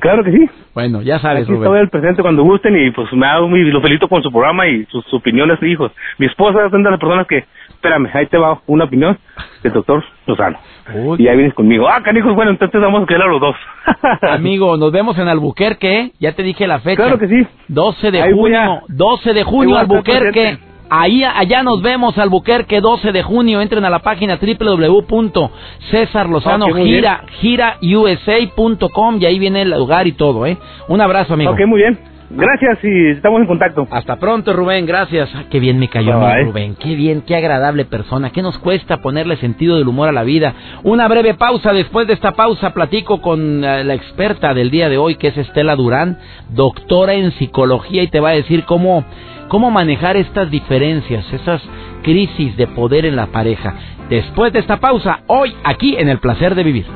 Claro 0.00 0.24
que 0.24 0.32
sí. 0.32 0.50
Bueno, 0.74 1.02
ya 1.02 1.20
sabes, 1.20 1.44
Aquí 1.44 1.52
Rubén. 1.52 1.64
estoy 1.64 1.78
al 1.80 1.88
presente 1.88 2.20
cuando 2.22 2.42
gusten 2.42 2.76
y 2.76 2.90
pues 2.90 3.12
me 3.12 3.26
hago 3.26 3.48
muy, 3.48 3.64
lo 3.70 3.80
felicito 3.80 4.08
con 4.08 4.22
su 4.22 4.30
programa 4.30 4.66
y 4.66 4.84
sus 4.86 5.04
opiniones 5.14 5.62
e 5.62 5.68
hijos. 5.68 5.92
Mi 6.18 6.26
esposa 6.26 6.66
es 6.66 6.72
una 6.72 6.84
de 6.84 6.90
las 6.90 7.00
personas 7.00 7.26
que, 7.28 7.44
espérame, 7.68 8.08
ahí 8.12 8.26
te 8.26 8.36
va 8.36 8.60
una 8.66 8.84
opinión 8.84 9.16
del 9.64 9.72
doctor 9.72 10.04
Lozano. 10.26 10.58
Uy. 10.94 11.16
Y 11.20 11.26
ahí 11.28 11.36
vienes 11.36 11.54
conmigo. 11.54 11.88
Ah, 11.88 12.00
canijos, 12.04 12.32
bueno, 12.36 12.52
entonces 12.52 12.80
vamos 12.80 13.02
a 13.02 13.06
quedar 13.06 13.22
a 13.22 13.26
los 13.26 13.40
dos. 13.40 13.56
Amigo, 14.30 14.76
nos 14.76 14.92
vemos 14.92 15.18
en 15.18 15.26
Albuquerque. 15.26 16.12
Ya 16.20 16.30
te 16.32 16.42
dije 16.44 16.66
la 16.68 16.78
fecha. 16.80 17.02
Claro 17.02 17.18
que 17.18 17.26
sí. 17.28 17.44
12 17.68 18.10
de 18.12 18.22
Ahí 18.22 18.32
junio. 18.32 18.60
a- 18.60 18.82
12 18.88 19.32
de 19.32 19.42
junio, 19.42 19.76
Albuquerque. 19.78 20.58
Ahí, 20.90 21.24
allá 21.24 21.62
nos 21.62 21.80
vemos, 21.82 22.18
Albuquerque, 22.18 22.80
12 22.82 23.10
de 23.10 23.22
junio. 23.22 23.62
Entren 23.62 23.84
a 23.86 23.90
la 23.90 24.00
página 24.00 24.38
www.cesarlozano 24.38 26.66
Ok, 26.66 26.72
muy 26.76 26.90
bien. 26.90 27.04
gira, 27.40 27.78
girausa.com 27.80 29.16
y 29.20 29.24
ahí 29.26 29.38
viene 29.38 29.62
el 29.62 29.70
lugar 29.70 30.06
y 30.06 30.12
todo, 30.12 30.44
¿eh? 30.46 30.58
Un 30.88 31.00
abrazo, 31.00 31.32
amigo. 31.34 31.52
Ok, 31.52 31.60
muy 31.66 31.80
bien. 31.80 31.98
Gracias 32.30 32.78
y 32.82 33.10
estamos 33.10 33.40
en 33.40 33.46
contacto. 33.46 33.86
Hasta 33.90 34.16
pronto, 34.16 34.52
Rubén, 34.52 34.86
gracias. 34.86 35.30
Ah, 35.34 35.44
qué 35.50 35.60
bien 35.60 35.78
me 35.78 35.88
cayó 35.88 36.18
Bye, 36.18 36.36
mi. 36.36 36.50
Rubén. 36.50 36.76
Qué 36.76 36.94
bien, 36.94 37.22
qué 37.22 37.36
agradable 37.36 37.84
persona. 37.84 38.30
¿Qué 38.30 38.42
nos 38.42 38.58
cuesta 38.58 38.98
ponerle 38.98 39.36
sentido 39.36 39.76
del 39.76 39.86
humor 39.86 40.08
a 40.08 40.12
la 40.12 40.24
vida? 40.24 40.54
Una 40.82 41.06
breve 41.06 41.34
pausa. 41.34 41.72
Después 41.72 42.06
de 42.06 42.14
esta 42.14 42.32
pausa 42.32 42.72
platico 42.72 43.20
con 43.20 43.62
eh, 43.62 43.84
la 43.84 43.94
experta 43.94 44.54
del 44.54 44.70
día 44.70 44.88
de 44.88 44.98
hoy, 44.98 45.16
que 45.16 45.28
es 45.28 45.36
Estela 45.36 45.76
Durán, 45.76 46.18
doctora 46.50 47.14
en 47.14 47.32
psicología, 47.32 48.02
y 48.02 48.08
te 48.08 48.20
va 48.20 48.30
a 48.30 48.34
decir 48.34 48.64
cómo, 48.64 49.04
cómo 49.48 49.70
manejar 49.70 50.16
estas 50.16 50.50
diferencias, 50.50 51.30
esas 51.32 51.62
crisis 52.02 52.56
de 52.56 52.66
poder 52.66 53.06
en 53.06 53.16
la 53.16 53.26
pareja. 53.26 53.74
Después 54.08 54.52
de 54.52 54.60
esta 54.60 54.78
pausa, 54.78 55.20
hoy 55.26 55.54
aquí 55.64 55.96
en 55.96 56.08
El 56.08 56.18
Placer 56.18 56.54
de 56.54 56.62
Vivir. 56.62 56.86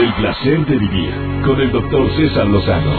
El 0.00 0.14
placer 0.14 0.64
de 0.64 0.78
vivir 0.78 1.12
con 1.44 1.60
el 1.60 1.70
doctor 1.70 2.10
César 2.16 2.46
Lozano. 2.46 2.90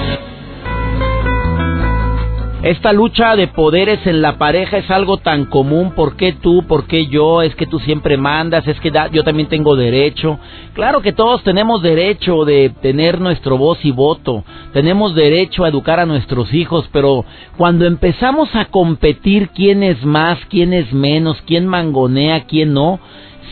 Esta 2.62 2.94
lucha 2.94 3.36
de 3.36 3.48
poderes 3.48 4.06
en 4.06 4.22
la 4.22 4.38
pareja 4.38 4.78
es 4.78 4.92
algo 4.92 5.18
tan 5.18 5.46
común. 5.46 5.94
¿Por 5.96 6.16
qué 6.16 6.34
tú? 6.34 6.68
¿Por 6.68 6.86
qué 6.86 7.08
yo? 7.08 7.42
Es 7.42 7.56
que 7.56 7.66
tú 7.66 7.80
siempre 7.80 8.18
mandas, 8.18 8.68
es 8.68 8.80
que 8.80 8.92
yo 9.14 9.24
también 9.24 9.50
tengo 9.50 9.76
derecho. 9.76 10.38
Claro 10.74 11.02
que 11.02 11.12
todos 11.12 11.42
tenemos 11.42 11.82
derecho 11.82 12.46
de 12.46 12.70
tener 12.84 13.20
nuestro 13.20 13.58
voz 13.58 13.84
y 13.84 13.90
voto. 13.90 14.44
Tenemos 14.72 15.16
derecho 15.16 15.64
a 15.64 15.70
educar 15.70 16.00
a 16.00 16.06
nuestros 16.06 16.54
hijos, 16.54 16.88
pero 16.94 17.26
cuando 17.58 17.88
empezamos 17.88 18.56
a 18.56 18.66
competir 18.66 19.50
quién 19.56 19.82
es 19.82 20.06
más, 20.06 20.38
quién 20.52 20.72
es 20.72 20.94
menos, 20.94 21.42
quién 21.48 21.66
mangonea, 21.66 22.42
quién 22.42 22.76
no, 22.76 23.00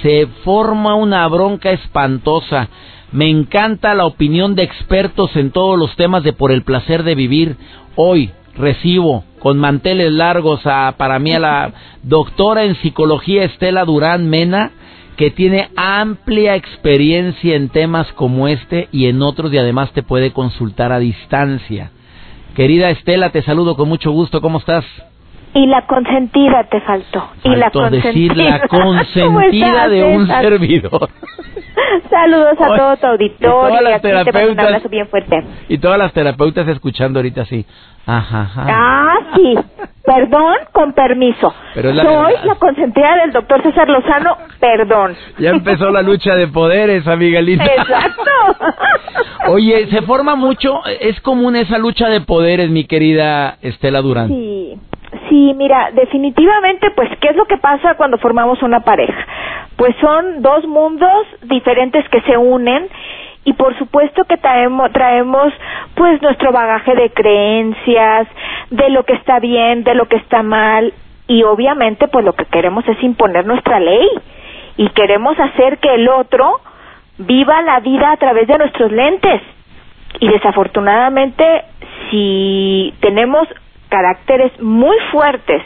se 0.03 0.27
forma 0.44 0.94
una 0.94 1.27
bronca 1.27 1.72
espantosa. 1.72 2.70
Me 3.12 3.28
encanta 3.28 3.96
la 3.96 4.06
opinión 4.06 4.56
de 4.56 4.63
expertos 4.63 5.36
en 5.36 5.51
todos 5.51 5.78
los 5.80 5.96
temas 5.96 6.24
de 6.24 6.34
por 6.34 6.51
el 6.51 6.63
placer 6.63 7.04
de 7.04 7.16
vivir. 7.16 7.56
Hoy 7.96 8.32
recibo 8.56 9.24
con 9.39 9.58
manteles 9.58 10.12
largos 10.12 10.62
a 10.66 10.94
para 10.98 11.18
mí 11.18 11.34
a 11.34 11.39
la 11.39 11.74
doctora 12.04 12.66
en 12.66 12.75
psicología 12.75 13.44
Estela 13.44 13.86
Durán 13.86 14.30
Mena 14.30 14.72
que 15.18 15.32
tiene 15.32 15.68
amplia 15.75 16.56
experiencia 16.56 17.56
en 17.56 17.68
temas 17.68 18.08
como 18.13 18.48
este 18.48 18.88
y 18.94 19.08
en 19.08 19.22
otros 19.22 19.51
y 19.51 19.58
además 19.58 19.92
te 19.92 20.01
puede 20.01 20.32
consultar 20.32 20.94
a 20.94 21.00
distancia. 21.00 21.92
Querida 22.56 22.89
Estela, 22.89 23.30
te 23.30 23.42
saludo 23.42 23.75
con 23.75 23.89
mucho 23.89 24.12
gusto. 24.12 24.39
¿Cómo 24.39 24.60
estás? 24.60 24.86
Y 25.54 25.66
la 25.66 25.86
consentida 25.88 26.68
te 26.70 26.80
faltó. 26.82 27.28
y 27.44 27.50
la 27.56 27.70
consentida. 27.70 28.12
decir 28.12 28.38
la 28.38 28.68
consentida 28.68 29.88
de 29.89 30.04
un 30.16 30.28
servidor. 30.28 31.10
Saludos 32.20 32.60
a 32.60 32.76
todo 32.78 32.98
tu 32.98 33.08
auditorio. 33.08 33.50
Y 33.50 33.70
todas 33.70 33.82
las 33.84 34.02
terapeutas. 34.02 34.90
bien 34.90 35.08
fuerte. 35.08 35.44
Y 35.70 35.78
todas 35.78 35.98
las 35.98 36.14
terapeutas 36.14 36.68
escuchando 36.68 37.20
ahorita 37.20 37.42
así. 37.42 37.66
Ajá, 38.06 38.42
ajá. 38.42 38.66
Ah, 38.68 39.16
sí. 39.36 39.56
Perdón, 40.06 40.56
con 40.72 40.94
permiso. 40.94 41.54
Soy 41.76 42.34
la 42.44 42.56
consentida 42.56 43.16
del 43.18 43.32
doctor 43.32 43.62
César 43.62 43.88
Lozano, 43.88 44.38
perdón. 44.60 45.16
Ya 45.38 45.52
empezó 45.52 45.92
la 45.92 46.02
lucha 46.02 46.34
de 46.34 46.48
poderes, 46.48 47.06
amiga 47.06 47.40
linda. 47.42 47.66
Exacto. 47.66 48.32
Oye, 49.50 49.88
se 49.92 50.02
forma 50.02 50.34
mucho, 50.36 50.84
es 51.00 51.22
común 51.22 51.56
esa 51.56 51.78
lucha 51.78 52.10
de 52.10 52.22
poderes, 52.22 52.72
mi 52.72 52.86
querida 52.86 53.60
Estela 53.62 54.02
Durán. 54.02 54.30
Sí. 54.30 54.80
Sí, 55.29 55.53
mira, 55.55 55.91
definitivamente, 55.93 56.89
pues, 56.91 57.07
¿qué 57.19 57.29
es 57.29 57.36
lo 57.36 57.45
que 57.45 57.57
pasa 57.57 57.93
cuando 57.95 58.17
formamos 58.17 58.62
una 58.63 58.79
pareja? 58.79 59.25
Pues 59.77 59.95
son 60.01 60.41
dos 60.41 60.65
mundos 60.67 61.27
diferentes 61.43 62.07
que 62.09 62.21
se 62.21 62.36
unen 62.36 62.89
y 63.45 63.53
por 63.53 63.77
supuesto 63.77 64.25
que 64.25 64.38
traemos, 64.38 64.91
traemos 64.91 65.53
pues 65.95 66.21
nuestro 66.21 66.51
bagaje 66.51 66.93
de 66.95 67.12
creencias, 67.12 68.27
de 68.69 68.89
lo 68.89 69.03
que 69.03 69.13
está 69.13 69.39
bien, 69.39 69.83
de 69.83 69.95
lo 69.95 70.07
que 70.07 70.17
está 70.17 70.43
mal 70.43 70.93
y 71.27 71.43
obviamente 71.43 72.07
pues 72.07 72.25
lo 72.25 72.33
que 72.33 72.45
queremos 72.45 72.88
es 72.88 73.01
imponer 73.01 73.45
nuestra 73.45 73.79
ley 73.79 74.07
y 74.77 74.89
queremos 74.89 75.39
hacer 75.39 75.77
que 75.77 75.93
el 75.93 76.09
otro 76.09 76.59
viva 77.17 77.62
la 77.62 77.79
vida 77.79 78.12
a 78.12 78.17
través 78.17 78.48
de 78.48 78.57
nuestros 78.57 78.91
lentes 78.91 79.41
y 80.19 80.27
desafortunadamente 80.27 81.63
si 82.09 82.93
tenemos 83.00 83.48
caracteres 83.89 84.51
muy 84.62 84.96
fuertes 85.12 85.62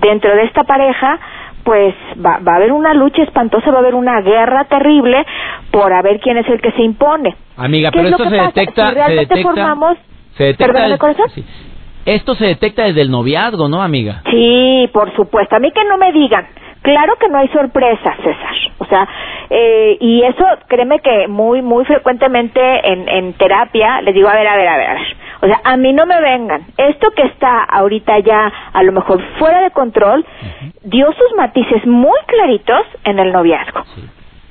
dentro 0.00 0.34
de 0.34 0.42
esta 0.42 0.64
pareja, 0.64 1.18
pues 1.64 1.94
va, 2.24 2.38
va, 2.46 2.52
a 2.52 2.56
haber 2.56 2.72
una 2.72 2.92
lucha 2.94 3.22
espantosa, 3.22 3.70
va 3.70 3.78
a 3.78 3.80
haber 3.80 3.94
una 3.94 4.20
guerra 4.20 4.64
terrible 4.64 5.24
por 5.70 5.92
a 5.92 6.02
ver 6.02 6.20
quién 6.20 6.36
es 6.36 6.48
el 6.48 6.60
que 6.60 6.72
se 6.72 6.82
impone. 6.82 7.34
Amiga, 7.56 7.90
pero 7.90 8.08
esto 8.08 8.28
se 8.28 8.36
detecta, 8.36 8.92
se 8.92 9.12
detecta, 9.12 9.42
formamos, 9.42 9.96
se 10.36 10.44
detecta, 10.44 10.98
corazón? 10.98 11.26
Esto 12.04 12.34
se 12.34 12.44
detecta 12.44 12.84
desde 12.84 13.00
el 13.00 13.10
noviazgo, 13.10 13.68
¿no, 13.68 13.82
amiga? 13.82 14.20
Sí, 14.30 14.90
por 14.92 15.14
supuesto. 15.16 15.56
A 15.56 15.58
mí 15.58 15.70
que 15.70 15.84
no 15.84 15.96
me 15.96 16.12
digan. 16.12 16.46
Claro 16.82 17.16
que 17.18 17.28
no 17.28 17.38
hay 17.38 17.48
sorpresas, 17.48 18.14
César. 18.18 18.54
O 18.76 18.84
sea, 18.84 19.08
eh, 19.48 19.96
y 20.00 20.22
eso, 20.22 20.44
créeme 20.68 20.98
que 20.98 21.28
muy, 21.28 21.62
muy 21.62 21.86
frecuentemente 21.86 22.60
en, 22.60 23.08
en 23.08 23.32
terapia 23.34 24.02
les 24.02 24.14
digo, 24.14 24.28
a 24.28 24.34
ver, 24.34 24.46
a 24.46 24.56
ver, 24.56 24.68
a 24.68 24.76
ver, 24.76 24.86
a 24.90 24.94
ver 24.94 25.23
o 25.44 25.46
sea, 25.46 25.60
a 25.62 25.76
mí 25.76 25.92
no 25.92 26.06
me 26.06 26.18
vengan. 26.22 26.64
Esto 26.78 27.10
que 27.10 27.22
está 27.24 27.64
ahorita 27.64 28.18
ya 28.20 28.50
a 28.72 28.82
lo 28.82 28.92
mejor 28.92 29.22
fuera 29.38 29.60
de 29.60 29.72
control, 29.72 30.24
dio 30.84 31.12
sus 31.12 31.36
matices 31.36 31.86
muy 31.86 32.18
claritos 32.26 32.80
en 33.04 33.18
el 33.18 33.30
noviazgo. 33.30 33.82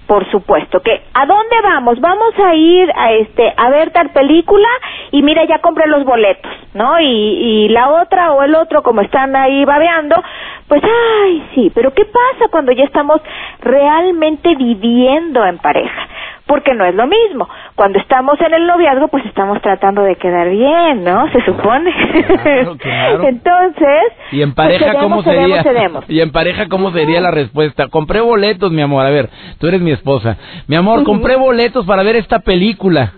Por 0.06 0.30
supuesto 0.30 0.82
que 0.82 1.02
¿a 1.16 1.26
dónde 1.26 1.56
vamos? 1.64 2.00
Vamos 2.00 2.38
a 2.38 2.54
ir 2.54 2.92
a 2.96 3.12
este 3.14 3.54
a 3.58 3.70
ver 3.72 3.90
tal 3.90 4.12
película 4.12 4.68
y 5.12 5.24
mira 5.24 5.46
ya 5.46 5.60
compré 5.60 5.88
los 5.88 6.04
boletos, 6.04 6.52
¿no? 6.76 7.00
Y, 7.00 7.06
y 7.06 7.70
la 7.70 7.90
otra 7.90 8.34
o 8.34 8.44
el 8.44 8.54
otro 8.54 8.84
como 8.84 9.02
están 9.02 9.36
ahí 9.36 9.66
babeando, 9.66 10.22
pues 10.68 10.84
ay, 10.84 11.44
sí, 11.56 11.72
pero 11.74 11.92
¿qué 11.96 12.06
pasa 12.06 12.52
cuando 12.52 12.72
ya 12.72 12.84
estamos 12.84 13.20
realmente 13.62 14.54
viviendo 14.56 15.44
en 15.44 15.58
pareja? 15.58 16.08
Porque 16.46 16.74
no 16.74 16.86
es 16.86 16.94
lo 16.96 17.08
mismo. 17.08 17.48
Cuando 17.76 18.00
estamos 18.00 18.40
en 18.42 18.54
el 18.54 18.68
noviazgo, 18.68 19.08
pues 19.08 19.26
estamos 19.26 19.62
tratando 19.62 20.04
de 20.04 20.16
quedar 20.16 20.50
bien, 20.50 21.04
¿no? 21.04 21.32
Se 21.32 21.44
supone. 21.46 21.92
Entonces, 23.28 24.04
¿y 24.32 24.42
en 24.42 24.54
pues, 24.54 24.68
pareja 24.68 25.00
cómo 25.00 25.24
sería? 25.24 25.64
¿Y 26.08 26.20
en 26.20 26.32
pareja 26.32 26.68
cómo 26.68 26.92
sería 26.92 27.22
la 27.22 27.32
respuesta? 27.32 27.88
Compré 27.88 28.22
boletos, 28.22 28.72
mi 28.72 28.82
amor. 28.82 29.06
A 29.06 29.10
ver, 29.10 29.30
tú 29.60 29.68
eres 29.68 29.82
mi 29.82 29.92
esposa. 29.92 30.38
Mi 30.68 30.76
amor, 30.76 31.04
compré 31.04 31.36
boletos 31.36 31.86
para 31.86 32.04
ver 32.04 32.16
esta 32.18 32.40
película. 32.40 33.14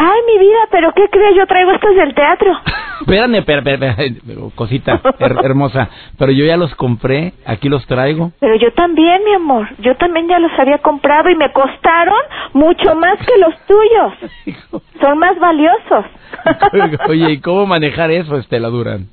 Ay, 0.00 0.20
mi 0.28 0.38
vida, 0.38 0.58
pero 0.70 0.92
¿qué 0.92 1.08
crees? 1.10 1.34
Yo 1.34 1.44
traigo 1.48 1.72
estos 1.72 1.96
del 1.96 2.14
teatro. 2.14 2.52
Espérame, 3.00 3.36
espérame, 3.36 4.20
cosita 4.54 5.00
hermosa. 5.18 5.88
Pero 6.16 6.30
yo 6.30 6.44
ya 6.44 6.56
los 6.56 6.72
compré, 6.76 7.32
aquí 7.44 7.68
los 7.68 7.84
traigo. 7.86 8.30
Pero 8.38 8.54
yo 8.56 8.72
también, 8.74 9.24
mi 9.24 9.34
amor. 9.34 9.66
Yo 9.78 9.96
también 9.96 10.28
ya 10.28 10.38
los 10.38 10.52
había 10.56 10.78
comprado 10.78 11.30
y 11.30 11.34
me 11.34 11.50
costaron 11.52 12.20
mucho 12.52 12.94
más 12.94 13.18
que 13.18 13.38
los 13.38 13.54
tuyos. 13.66 14.82
Son 15.00 15.18
más 15.18 15.36
valiosos. 15.40 16.04
Oye, 17.08 17.32
¿y 17.32 17.40
cómo 17.40 17.66
manejar 17.66 18.12
eso, 18.12 18.36
Estela 18.36 18.68
Durán? 18.68 19.06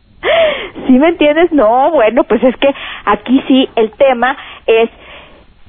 ¿Sí 0.86 0.94
me 0.94 1.10
entiendes? 1.10 1.52
No, 1.52 1.90
bueno, 1.92 2.26
pues 2.26 2.44
es 2.44 2.56
que 2.58 2.70
aquí 3.06 3.42
sí 3.48 3.68
el 3.76 3.90
tema 3.92 4.38
es 4.68 4.90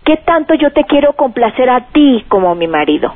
qué 0.05 0.19
tanto 0.19 0.53
yo 0.55 0.73
te 0.73 0.85
quiero 0.85 1.15
complacer 1.15 1.71
a 1.71 1.87
ti 1.93 2.23
como 2.29 2.55
mi 2.55 2.67
marido 2.67 3.15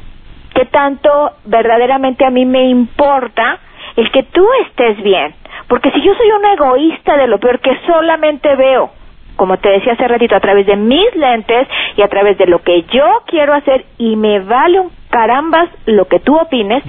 qué 0.54 0.64
tanto 0.66 1.32
verdaderamente 1.44 2.24
a 2.24 2.30
mí 2.30 2.44
me 2.44 2.64
importa 2.68 3.58
el 3.96 4.10
que 4.10 4.22
tú 4.24 4.46
estés 4.66 5.02
bien. 5.02 5.34
Porque 5.68 5.90
si 5.92 6.00
yo 6.02 6.14
soy 6.14 6.30
una 6.32 6.52
egoísta 6.54 7.16
de 7.16 7.26
lo 7.26 7.38
peor 7.38 7.60
que 7.60 7.76
solamente 7.86 8.54
veo, 8.56 8.90
como 9.36 9.56
te 9.58 9.70
decía 9.70 9.92
hace 9.94 10.08
ratito, 10.08 10.36
a 10.36 10.40
través 10.40 10.66
de 10.66 10.76
mis 10.76 11.14
lentes 11.16 11.68
y 11.96 12.02
a 12.02 12.08
través 12.08 12.36
de 12.38 12.46
lo 12.46 12.62
que 12.62 12.82
yo 12.84 13.22
quiero 13.26 13.54
hacer 13.54 13.84
y 13.98 14.16
me 14.16 14.40
vale 14.40 14.80
un 14.80 14.90
carambas 15.10 15.68
lo 15.86 16.06
que 16.06 16.20
tú 16.20 16.36
opines, 16.36 16.82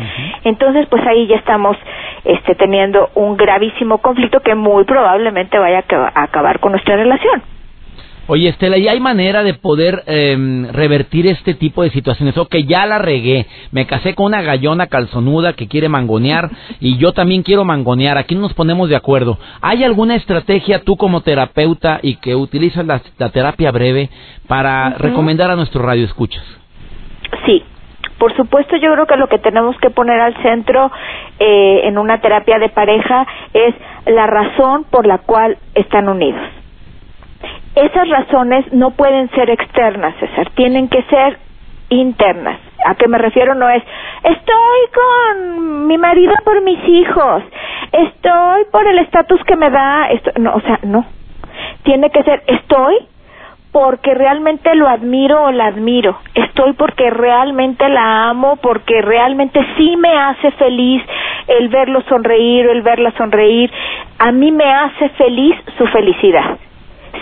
entonces 0.44 0.88
pues 0.88 1.06
ahí 1.06 1.28
ya 1.28 1.36
estamos 1.36 1.76
este, 2.24 2.56
teniendo 2.56 3.10
un 3.16 3.36
gravísimo 3.36 3.98
conflicto 3.98 4.40
que 4.42 4.56
muy 4.56 4.84
probablemente 4.86 5.58
vaya 5.58 5.84
a 5.90 6.24
acabar 6.24 6.60
con 6.60 6.72
nuestra 6.72 6.96
relación. 6.96 7.42
Oye, 8.34 8.48
Estela, 8.48 8.78
¿y 8.78 8.88
hay 8.88 9.02
manera 9.02 9.44
de 9.44 9.56
poder 9.56 10.04
em, 10.06 10.66
revertir 10.72 11.28
este 11.28 11.54
tipo 11.54 11.84
de 11.84 11.90
situaciones? 11.90 12.38
O 12.38 12.48
que 12.48 12.64
ya 12.64 12.86
la 12.86 12.98
regué, 12.98 13.46
me 13.74 13.86
casé 13.86 14.16
con 14.16 14.28
una 14.28 14.42
gallona 14.42 14.88
calzonuda 14.88 15.52
que 15.52 15.68
quiere 15.68 15.90
mangonear 15.90 16.50
y 16.80 16.98
yo 16.98 17.12
también 17.12 17.44
quiero 17.44 17.66
mangonear. 17.66 18.18
Aquí 18.18 18.36
nos 18.36 18.54
ponemos 18.54 18.88
de 18.88 18.96
acuerdo. 18.96 19.38
¿Hay 19.60 19.84
alguna 19.84 20.16
estrategia 20.16 20.82
tú 20.82 20.96
como 20.96 21.20
terapeuta 21.20 22.00
y 22.02 22.16
que 22.22 22.34
utilizas 22.34 22.86
la, 22.86 23.02
terapia 23.32 23.70
breve 23.70 24.10
para 24.48 24.92
recomendar 24.92 25.52
a 25.52 25.58
nuestro 25.58 25.82
radio 25.82 26.06
escuchas? 26.06 26.46
Sí, 27.46 27.62
por 28.18 28.34
supuesto, 28.38 28.78
yo 28.78 28.94
creo 28.94 29.08
que 29.08 29.18
lo 29.18 29.28
que 29.28 29.40
tenemos 29.40 29.76
que 29.80 29.90
poner 29.90 30.22
al 30.22 30.42
centro 30.42 30.90
eh, 31.38 31.82
en 31.84 31.98
una 31.98 32.22
terapia 32.22 32.60
de 32.60 32.70
pareja 32.70 33.28
es 33.54 33.76
la 34.06 34.26
razón 34.26 34.86
por 34.90 35.06
la 35.06 35.18
cual 35.18 35.58
están 35.76 36.08
unidos 36.08 36.61
esas 37.76 38.10
razones 38.10 38.72
no 38.74 38.92
pueden 38.92 39.30
ser 39.32 39.50
externas, 39.50 40.16
César, 40.20 40.50
tienen 40.56 40.90
que 40.90 41.04
ser 41.04 41.38
internas. 41.90 42.60
¿A 42.86 42.96
qué 42.96 43.08
me 43.08 43.18
refiero? 43.18 43.54
No 43.56 43.70
es, 43.70 43.84
estoy 44.24 44.80
con 44.94 45.88
mi 45.88 45.98
marido 45.98 46.34
por 46.44 46.62
mis 46.64 46.84
hijos, 46.88 47.44
estoy 47.92 48.66
por 48.72 48.88
el 48.88 49.00
estatus 49.00 49.42
que 49.46 49.56
me 49.56 49.70
da, 49.70 50.10
esto, 50.10 50.32
no, 50.40 50.56
o 50.56 50.62
sea, 50.62 50.80
no. 50.84 51.06
Tiene 51.84 52.10
que 52.10 52.24
ser, 52.24 52.44
estoy 52.48 52.96
porque 53.72 54.14
realmente 54.14 54.76
lo 54.76 54.88
admiro 54.90 55.46
o 55.46 55.52
la 55.52 55.68
admiro, 55.68 56.18
estoy 56.34 56.74
porque 56.74 57.10
realmente 57.10 57.88
la 57.88 58.30
amo, 58.30 58.58
porque 58.58 59.02
realmente 59.02 59.66
sí 59.78 59.96
me 59.96 60.18
hace 60.18 60.52
feliz 60.52 61.02
el 61.48 61.70
verlo 61.70 62.02
sonreír 62.10 62.68
o 62.68 62.72
el 62.72 62.82
verla 62.82 63.12
sonreír, 63.18 63.72
a 64.20 64.32
mí 64.32 64.52
me 64.52 64.66
hace 64.66 65.10
feliz 65.10 65.56
su 65.78 65.86
felicidad. 65.88 66.58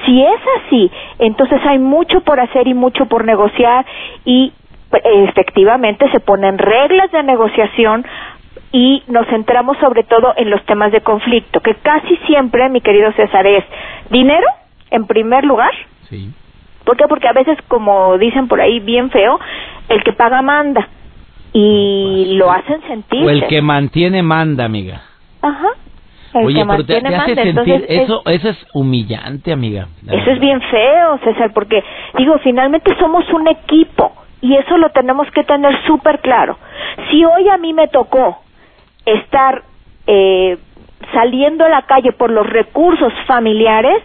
Si 0.05 0.21
es 0.21 0.39
así, 0.57 0.91
entonces 1.19 1.59
hay 1.65 1.79
mucho 1.79 2.21
por 2.21 2.39
hacer 2.39 2.67
y 2.67 2.73
mucho 2.73 3.05
por 3.07 3.25
negociar 3.25 3.85
y 4.25 4.51
efectivamente 5.27 6.09
se 6.11 6.19
ponen 6.19 6.57
reglas 6.57 7.11
de 7.11 7.23
negociación 7.23 8.05
y 8.71 9.03
nos 9.07 9.27
centramos 9.27 9.77
sobre 9.77 10.03
todo 10.03 10.33
en 10.37 10.49
los 10.49 10.63
temas 10.65 10.91
de 10.91 11.01
conflicto, 11.01 11.59
que 11.61 11.75
casi 11.75 12.15
siempre, 12.27 12.69
mi 12.69 12.81
querido 12.81 13.11
César, 13.13 13.45
es 13.47 13.63
dinero 14.09 14.47
en 14.91 15.05
primer 15.07 15.43
lugar. 15.43 15.71
Sí. 16.09 16.31
¿Por 16.85 16.97
qué? 16.97 17.05
Porque 17.07 17.27
a 17.27 17.33
veces, 17.33 17.57
como 17.67 18.17
dicen 18.17 18.47
por 18.47 18.61
ahí 18.61 18.79
bien 18.79 19.09
feo, 19.09 19.39
el 19.89 20.03
que 20.03 20.13
paga 20.13 20.41
manda 20.41 20.87
y 21.53 22.35
lo 22.37 22.51
hacen 22.51 22.81
sentir. 22.87 23.23
O 23.23 23.29
el 23.29 23.47
que 23.47 23.61
mantiene 23.61 24.21
manda, 24.21 24.65
amiga. 24.65 25.01
Ajá. 25.41 25.69
El 26.33 26.45
Oye, 26.45 26.59
que 26.59 26.65
más 26.65 26.75
pero 26.77 26.87
te, 26.87 26.93
tiene 26.93 27.09
te 27.09 27.15
hace 27.15 27.35
manda. 27.35 27.43
sentir, 27.43 27.73
Entonces, 27.73 27.89
es- 27.89 28.01
eso, 28.03 28.21
eso 28.25 28.49
es 28.49 28.67
humillante, 28.73 29.51
amiga. 29.51 29.87
Eso 30.09 30.31
es 30.31 30.39
bien 30.39 30.61
feo, 30.61 31.17
César, 31.23 31.51
porque 31.53 31.83
digo, 32.17 32.37
finalmente 32.39 32.95
somos 32.99 33.27
un 33.33 33.47
equipo 33.47 34.13
y 34.41 34.55
eso 34.55 34.77
lo 34.77 34.89
tenemos 34.91 35.29
que 35.31 35.43
tener 35.43 35.75
súper 35.85 36.19
claro. 36.19 36.57
Si 37.09 37.23
hoy 37.25 37.47
a 37.49 37.57
mí 37.57 37.73
me 37.73 37.87
tocó 37.87 38.41
estar 39.05 39.63
eh, 40.07 40.57
saliendo 41.13 41.65
a 41.65 41.69
la 41.69 41.81
calle 41.83 42.11
por 42.13 42.29
los 42.31 42.47
recursos 42.47 43.11
familiares, 43.25 44.01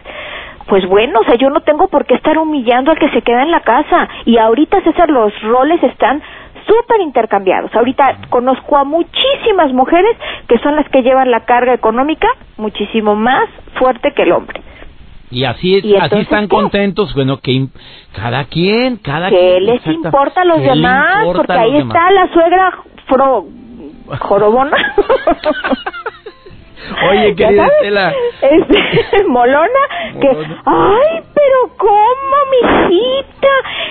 pues 0.67 0.87
bueno, 0.87 1.21
o 1.21 1.25
sea, 1.25 1.35
yo 1.35 1.51
no 1.51 1.61
tengo 1.61 1.89
por 1.89 2.07
qué 2.07 2.15
estar 2.15 2.39
humillando 2.39 2.91
al 2.91 2.99
que 2.99 3.11
se 3.11 3.21
queda 3.23 3.43
en 3.43 3.51
la 3.51 3.61
casa. 3.61 4.09
Y 4.25 4.39
ahorita, 4.39 4.81
César, 4.83 5.11
los 5.11 5.33
roles 5.43 5.83
están 5.83 6.23
súper 6.67 7.01
intercambiados. 7.01 7.75
Ahorita 7.75 8.19
conozco 8.31 8.77
a 8.77 8.85
muchísimas 8.85 9.73
mujeres 9.73 10.17
que 10.49 10.59
son 10.59 10.77
las 10.77 10.89
que 10.91 11.03
llevan 11.03 11.31
la 11.31 11.45
carga 11.45 11.75
económica 11.75 12.29
muchísimo 12.57 13.15
más 13.15 13.49
fuerte 13.75 14.13
que 14.13 14.23
el 14.23 14.33
hombre. 14.33 14.61
Y 15.31 15.45
así, 15.45 15.81
¿Y 15.83 15.97
así 15.97 16.19
están 16.21 16.45
qué? 16.45 16.55
contentos, 16.55 17.13
bueno, 17.15 17.39
que 17.41 17.67
cada 18.15 18.45
quien, 18.45 18.97
cada 18.99 19.31
¿Qué 19.31 19.37
quien. 19.37 19.67
les 19.67 19.75
exacta- 19.77 19.93
importa 19.93 20.41
a 20.43 20.45
los 20.45 20.59
¿qué 20.59 20.63
le 20.67 20.71
demás? 20.71 21.25
Porque 21.35 21.53
ahí 21.53 21.73
demás? 21.73 21.97
está 21.97 22.11
la 22.13 22.33
suegra 22.33 22.73
fro- 23.09 23.47
jorobona. 24.21 24.77
Oye, 27.11 27.35
¿Ya 27.37 27.49
querida? 27.49 27.67
Estela. 27.67 28.13
Este, 28.43 29.25
molona, 29.29 29.69
que, 30.21 30.29
Molona. 30.29 30.63
ay, 30.67 31.23
pero 31.35 31.77
¿cómo? 31.79 32.34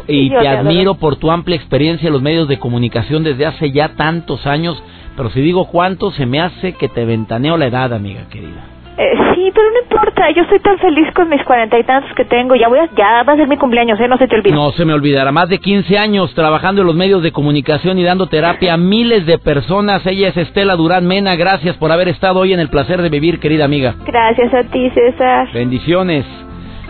y 0.07 0.31
te 0.31 0.49
admiro 0.49 0.95
por 0.95 1.17
tu 1.17 1.31
amplia 1.31 1.57
experiencia 1.57 2.07
en 2.07 2.13
los 2.13 2.23
medios 2.23 2.49
de 2.49 2.59
comunicación 2.59 3.25
desde 3.25 3.47
hace 3.47 3.73
ya 3.73 3.91
tantos 3.97 4.47
años. 4.47 4.83
Pero 5.17 5.31
si 5.31 5.41
digo 5.41 5.67
cuánto, 5.67 6.11
se 6.11 6.27
me 6.27 6.41
hace 6.41 6.75
que 6.75 6.89
te 6.89 7.05
ventaneo 7.05 7.57
la 7.57 7.67
edad, 7.67 7.93
amiga 7.93 8.29
querida. 8.29 8.77
Eh, 8.99 9.13
sí, 9.35 9.51
pero 9.55 9.71
no 9.73 9.81
importa, 9.83 10.31
yo 10.31 10.43
estoy 10.43 10.59
tan 10.61 10.79
feliz 10.79 11.13
con 11.15 11.29
mis 11.29 11.43
cuarenta 11.45 11.79
y 11.79 11.85
tantos 11.85 12.11
que 12.15 12.25
tengo, 12.25 12.55
ya 12.55 12.69
voy 12.69 12.79
a, 12.79 12.89
ya 12.97 13.23
va 13.25 13.35
a 13.35 13.37
ser 13.37 13.47
mi 13.47 13.59
cumpleaños, 13.59 14.01
¿eh? 14.01 14.09
No 14.09 14.17
se 14.17 14.27
te 14.27 14.37
olvide. 14.37 14.55
No 14.55 14.71
se 14.73 14.87
me 14.87 14.95
olvidará, 14.95 15.31
más 15.33 15.51
de 15.51 15.59
15 15.59 15.99
años 15.99 16.35
trabajando 16.35 16.81
en 16.81 16.87
los 16.87 16.97
medios 16.97 17.23
de 17.23 17.31
comunicación 17.31 17.99
y 17.99 18.05
dando 18.05 18.29
terapia 18.29 18.73
a 18.73 18.77
miles 18.79 19.27
de 19.27 19.39
personas. 19.39 20.07
Ella 20.07 20.29
es 20.29 20.37
Estela 20.39 20.77
Durán 20.77 21.07
Mena. 21.07 21.37
Gracias 21.37 21.77
por 21.77 21.93
haber 21.93 22.09
estado 22.09 22.41
hoy 22.41 22.55
en 22.55 22.61
el 22.61 22.71
placer 22.71 23.03
de 23.03 23.11
vivir, 23.11 23.39
querida 23.39 23.67
amiga. 23.67 23.97
Gracias 24.07 24.55
a 24.55 24.63
ti, 24.65 24.89
César. 24.91 25.49
Bendiciones. 25.53 26.25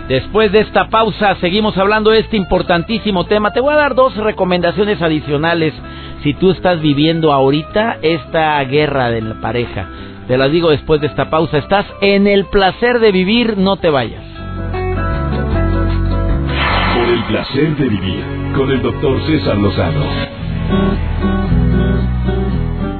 Después 0.08 0.52
de 0.52 0.60
esta 0.60 0.88
pausa, 0.88 1.34
seguimos 1.40 1.76
hablando 1.76 2.10
de 2.10 2.20
este 2.20 2.36
importantísimo 2.36 3.24
tema. 3.24 3.52
Te 3.52 3.60
voy 3.60 3.74
a 3.74 3.78
dar 3.78 3.96
dos 3.96 4.16
recomendaciones 4.16 5.02
adicionales 5.02 5.74
si 6.22 6.32
tú 6.34 6.52
estás 6.52 6.80
viviendo 6.80 7.32
ahorita 7.32 7.98
esta 8.02 8.62
guerra 8.62 9.10
de 9.10 9.22
la 9.22 9.40
pareja. 9.40 9.88
Te 10.28 10.38
las 10.38 10.52
digo 10.52 10.70
después 10.70 11.00
de 11.00 11.08
esta 11.08 11.28
pausa. 11.28 11.58
Estás 11.58 11.86
en 12.00 12.28
el 12.28 12.46
placer 12.46 13.00
de 13.00 13.10
vivir, 13.10 13.58
no 13.58 13.78
te 13.78 13.90
vayas. 13.90 14.22
Por 16.94 17.08
el 17.08 17.24
placer 17.24 17.76
de 17.76 17.88
vivir 17.88 18.24
con 18.56 18.70
el 18.70 18.82
doctor 18.82 19.20
César 19.26 19.56
Lozano. 19.58 21.35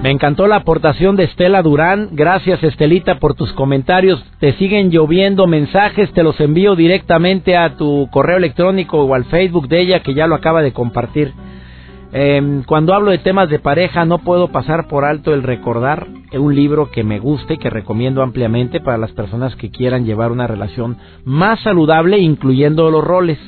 Me 0.06 0.12
encantó 0.12 0.46
la 0.46 0.58
aportación 0.58 1.16
de 1.16 1.24
Estela 1.24 1.62
Durán. 1.62 2.10
Gracias, 2.12 2.62
Estelita, 2.62 3.18
por 3.18 3.34
tus 3.34 3.52
comentarios. 3.54 4.24
Te 4.38 4.52
siguen 4.52 4.92
lloviendo 4.92 5.48
mensajes. 5.48 6.12
Te 6.12 6.22
los 6.22 6.38
envío 6.38 6.76
directamente 6.76 7.56
a 7.56 7.74
tu 7.74 8.08
correo 8.12 8.36
electrónico 8.36 9.02
o 9.02 9.14
al 9.14 9.24
Facebook 9.24 9.66
de 9.66 9.80
ella, 9.80 10.04
que 10.04 10.14
ya 10.14 10.28
lo 10.28 10.36
acaba 10.36 10.62
de 10.62 10.72
compartir. 10.72 11.32
Eh, 12.12 12.62
cuando 12.66 12.94
hablo 12.94 13.10
de 13.10 13.18
temas 13.18 13.50
de 13.50 13.58
pareja, 13.58 14.04
no 14.04 14.18
puedo 14.18 14.52
pasar 14.52 14.86
por 14.86 15.04
alto 15.04 15.34
el 15.34 15.42
recordar 15.42 16.06
un 16.34 16.54
libro 16.54 16.92
que 16.92 17.02
me 17.02 17.18
guste 17.18 17.54
y 17.54 17.58
que 17.58 17.68
recomiendo 17.68 18.22
ampliamente 18.22 18.78
para 18.78 18.98
las 18.98 19.10
personas 19.10 19.56
que 19.56 19.72
quieran 19.72 20.04
llevar 20.04 20.30
una 20.30 20.46
relación 20.46 20.98
más 21.24 21.58
saludable, 21.62 22.18
incluyendo 22.18 22.92
los 22.92 23.02
roles. 23.02 23.40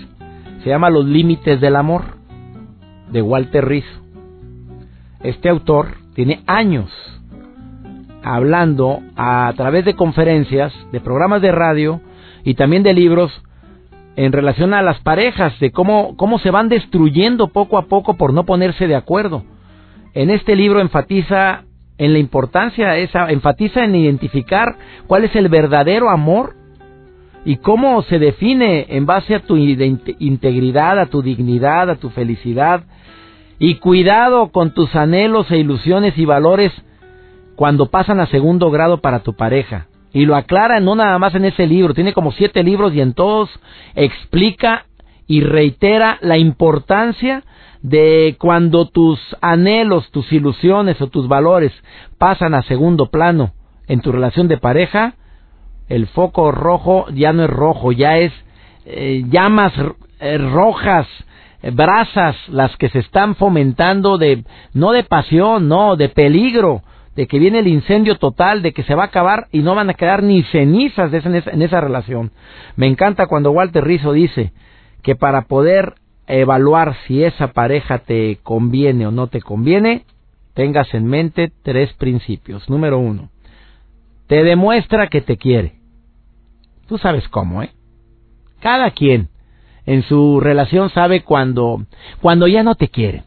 Se 0.65 0.71
llama 0.71 0.91
Los 0.91 1.05
Límites 1.05 1.61
del 1.61 1.77
Amor, 1.77 2.03
de 3.13 3.23
Walter 3.23 3.65
Rizzo. 3.65 4.01
Este 5.23 5.49
autor 5.49 6.08
tiene 6.19 6.41
años 6.49 6.91
hablando 8.25 8.99
a 9.15 9.53
través 9.57 9.85
de 9.85 9.95
conferencias, 9.95 10.73
de 10.91 10.99
programas 10.99 11.41
de 11.43 11.53
radio 11.53 12.01
y 12.43 12.55
también 12.55 12.83
de 12.83 12.93
libros 12.93 13.31
en 14.17 14.33
relación 14.33 14.75
a 14.75 14.83
las 14.83 14.99
parejas, 14.99 15.57
de 15.61 15.71
cómo, 15.71 16.17
cómo 16.17 16.41
se 16.41 16.51
van 16.51 16.69
destruyendo 16.69 17.53
poco 17.53 17.79
a 17.79 17.87
poco 17.87 18.15
por 18.15 18.33
no 18.33 18.43
ponerse 18.43 18.89
de 18.89 18.97
acuerdo. 18.97 19.45
En 20.13 20.31
este 20.31 20.57
libro 20.57 20.81
enfatiza 20.81 21.63
en 21.99 22.13
la 22.15 22.19
importancia 22.19 22.97
esa, 22.97 23.31
enfatiza 23.31 23.85
en 23.85 23.95
identificar 23.95 24.75
cuál 25.07 25.23
es 25.23 25.37
el 25.37 25.49
verdadero 25.49 26.11
amor 26.11 26.57
y 27.45 27.59
cómo 27.59 28.03
se 28.03 28.19
define 28.19 28.87
en 28.89 29.07
base 29.07 29.37
a 29.37 29.43
tu 29.43 29.57
integridad, 29.57 30.99
a 30.99 31.07
tu 31.07 31.23
dignidad, 31.23 31.89
a 31.91 31.95
tu 31.95 32.11
felicidad, 32.11 32.83
y 33.59 33.77
cuidado 33.77 34.51
con 34.51 34.73
tus 34.73 34.95
anhelos 34.95 35.51
e 35.51 35.59
ilusiones 35.59 36.17
y 36.17 36.25
valores 36.25 36.73
cuando 37.57 37.87
pasan 37.87 38.21
a 38.21 38.27
segundo 38.27 38.71
grado 38.71 39.01
para 39.01 39.21
tu 39.21 39.35
pareja. 39.35 39.89
Y 40.13 40.25
lo 40.25 40.37
aclara 40.37 40.81
no 40.81 40.95
nada 40.95 41.19
más 41.19 41.35
en 41.35 41.45
ese 41.45 41.67
libro, 41.67 41.95
tiene 41.95 42.13
como 42.13 42.33
siete 42.33 42.63
libros 42.63 42.95
y 42.95 43.01
en 43.01 43.15
todos 43.15 43.51
explica 43.95 44.87
y 45.27 45.43
reitera 45.43 46.19
la 46.23 46.39
importancia 46.39 47.43
de 47.83 48.37
cuando 48.39 48.87
tus 48.87 49.21
anhelos, 49.41 50.11
tus 50.11 50.33
ilusiones 50.33 51.01
o 51.01 51.09
tus 51.09 51.29
valores 51.29 51.73
pasan 52.17 52.55
a 52.55 52.63
segundo 52.63 53.11
plano 53.11 53.53
en 53.87 54.01
tu 54.01 54.13
relación 54.13 54.49
de 54.49 54.59
pareja, 54.59 55.15
el 55.89 56.07
foco 56.09 56.53
rojo 56.53 57.07
ya 57.15 57.33
no 57.33 57.45
es 57.45 57.51
rojo, 57.51 57.93
ya 57.93 58.19
es 58.19 58.33
eh, 58.85 59.25
llamas 59.29 59.73
eh, 60.21 60.39
rojas, 60.39 61.07
brasas 61.63 62.37
las 62.49 62.77
que 62.77 62.89
se 62.89 63.01
están 63.01 63.35
fomentando 63.35 64.19
de 64.19 64.45
no 64.75 64.93
de 64.93 65.05
pasión, 65.05 65.69
no, 65.69 65.97
de 65.97 66.09
peligro, 66.09 66.83
de 67.17 67.27
que 67.27 67.39
viene 67.39 67.59
el 67.59 67.67
incendio 67.67 68.17
total, 68.17 68.63
de 68.63 68.73
que 68.73 68.85
se 68.85 68.95
va 68.95 69.05
a 69.05 69.07
acabar 69.07 69.49
y 69.51 69.61
no 69.61 69.75
van 69.75 69.91
a 69.91 69.95
quedar 69.95 70.23
ni 70.23 70.45
cenizas 70.45 71.13
en, 71.13 71.35
esa, 71.35 71.51
en 71.51 71.63
esa 71.63 71.81
relación. 71.81 72.31
Me 72.77 72.87
encanta 72.87 73.27
cuando 73.27 73.51
Walter 73.51 73.85
Rizzo 73.85 74.13
dice 74.13 74.53
que 75.03 75.17
para 75.17 75.43
poder 75.43 75.95
evaluar 76.29 76.95
si 77.07 77.25
esa 77.25 77.53
pareja 77.53 77.99
te 77.99 78.39
conviene 78.43 79.07
o 79.07 79.11
no 79.11 79.27
te 79.27 79.41
conviene, 79.41 80.05
tengas 80.55 80.93
en 80.95 81.07
mente 81.07 81.51
tres 81.63 81.93
principios. 81.95 82.69
Número 82.69 82.99
uno, 82.99 83.31
te 84.27 84.45
demuestra 84.45 85.09
que 85.09 85.21
te 85.21 85.37
quiere. 85.37 85.75
Tú 86.87 86.99
sabes 86.99 87.27
cómo, 87.29 87.63
¿eh? 87.63 87.71
Cada 88.61 88.91
quien 88.91 89.29
en 89.89 90.03
su 90.03 90.39
relación 90.39 90.91
sabe 90.91 91.23
cuando, 91.23 91.83
cuando 92.21 92.47
ya 92.47 92.63
no 92.63 92.75
te 92.75 92.89
quiere. 92.89 93.23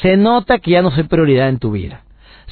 Se 0.00 0.16
nota 0.16 0.58
que 0.58 0.70
ya 0.70 0.80
no 0.80 0.90
soy 0.90 1.02
prioridad 1.02 1.50
en 1.50 1.58
tu 1.58 1.72
vida. 1.72 2.00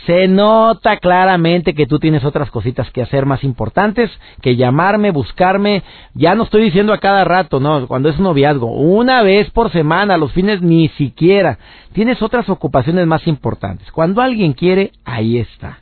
Se 0.05 0.29
nota 0.29 0.99
claramente 0.99 1.75
que 1.75 1.87
tú 1.87 1.99
tienes 1.99 2.23
otras 2.23 2.51
cositas 2.51 2.91
que 2.91 3.01
hacer 3.01 3.25
más 3.25 3.43
importantes 3.45 4.11
que 4.43 4.57
llamarme, 4.57 5.11
buscarme. 5.11 5.83
Ya 6.13 6.35
no 6.35 6.43
estoy 6.43 6.65
diciendo 6.65 6.93
a 6.93 6.99
cada 6.99 7.25
rato, 7.25 7.59
no, 7.59 7.89
cuando 7.89 8.11
es 8.11 8.19
un 8.19 8.25
noviazgo. 8.25 8.71
Una 8.71 9.23
vez 9.23 9.51
por 9.51 9.73
semana, 9.73 10.19
los 10.19 10.33
fines 10.33 10.61
ni 10.61 10.89
siquiera. 10.91 11.59
Tienes 11.95 12.21
otras 12.21 12.51
ocupaciones 12.51 13.07
más 13.07 13.27
importantes. 13.27 13.91
Cuando 13.91 14.21
alguien 14.21 14.53
quiere, 14.53 14.93
ahí 15.07 15.39
está. 15.39 15.79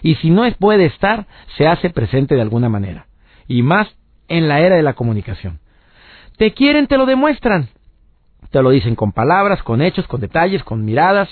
Y 0.00 0.14
si 0.14 0.30
no 0.30 0.50
puede 0.58 0.86
estar, 0.86 1.26
se 1.58 1.66
hace 1.66 1.90
presente 1.90 2.36
de 2.36 2.42
alguna 2.42 2.70
manera. 2.70 3.06
Y 3.46 3.60
más 3.60 3.86
en 4.28 4.48
la 4.48 4.60
era 4.60 4.76
de 4.76 4.82
la 4.82 4.94
comunicación. 4.94 5.60
Te 6.38 6.52
quieren, 6.54 6.86
te 6.86 6.96
lo 6.96 7.04
demuestran. 7.04 7.68
Te 8.50 8.62
lo 8.62 8.70
dicen 8.70 8.94
con 8.94 9.10
palabras, 9.10 9.62
con 9.64 9.82
hechos, 9.82 10.06
con 10.06 10.20
detalles, 10.20 10.62
con 10.62 10.84
miradas. 10.84 11.28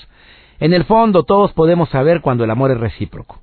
En 0.59 0.73
el 0.73 0.83
fondo 0.83 1.23
todos 1.23 1.53
podemos 1.53 1.89
saber 1.89 2.19
cuando 2.21 2.43
el 2.43 2.51
amor 2.51 2.71
es 2.71 2.79
recíproco. 2.79 3.41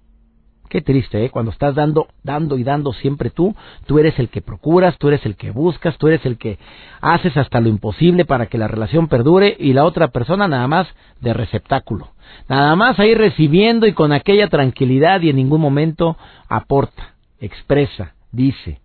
Qué 0.68 0.82
triste, 0.82 1.24
¿eh? 1.24 1.30
Cuando 1.30 1.52
estás 1.52 1.74
dando, 1.74 2.08
dando 2.22 2.58
y 2.58 2.64
dando 2.64 2.92
siempre 2.92 3.30
tú, 3.30 3.54
tú 3.86 3.98
eres 3.98 4.18
el 4.18 4.28
que 4.28 4.42
procuras, 4.42 4.98
tú 4.98 5.08
eres 5.08 5.24
el 5.24 5.36
que 5.36 5.52
buscas, 5.52 5.96
tú 5.96 6.08
eres 6.08 6.26
el 6.26 6.36
que 6.36 6.58
haces 7.00 7.36
hasta 7.36 7.60
lo 7.60 7.68
imposible 7.68 8.24
para 8.24 8.46
que 8.46 8.58
la 8.58 8.68
relación 8.68 9.08
perdure 9.08 9.56
y 9.58 9.72
la 9.72 9.84
otra 9.84 10.08
persona 10.08 10.48
nada 10.48 10.66
más 10.66 10.86
de 11.20 11.32
receptáculo. 11.32 12.10
Nada 12.48 12.76
más 12.76 12.98
ahí 12.98 13.14
recibiendo 13.14 13.86
y 13.86 13.94
con 13.94 14.12
aquella 14.12 14.48
tranquilidad 14.48 15.22
y 15.22 15.30
en 15.30 15.36
ningún 15.36 15.60
momento 15.60 16.18
aporta, 16.48 17.14
expresa, 17.40 18.14
dice. 18.32 18.80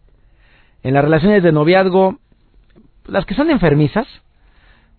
En 0.84 0.94
las 0.94 1.04
relaciones 1.04 1.44
de 1.44 1.52
noviazgo, 1.52 2.20
las 3.10 3.26
que 3.26 3.36
son 3.36 3.50
enfermizas, 3.50 4.08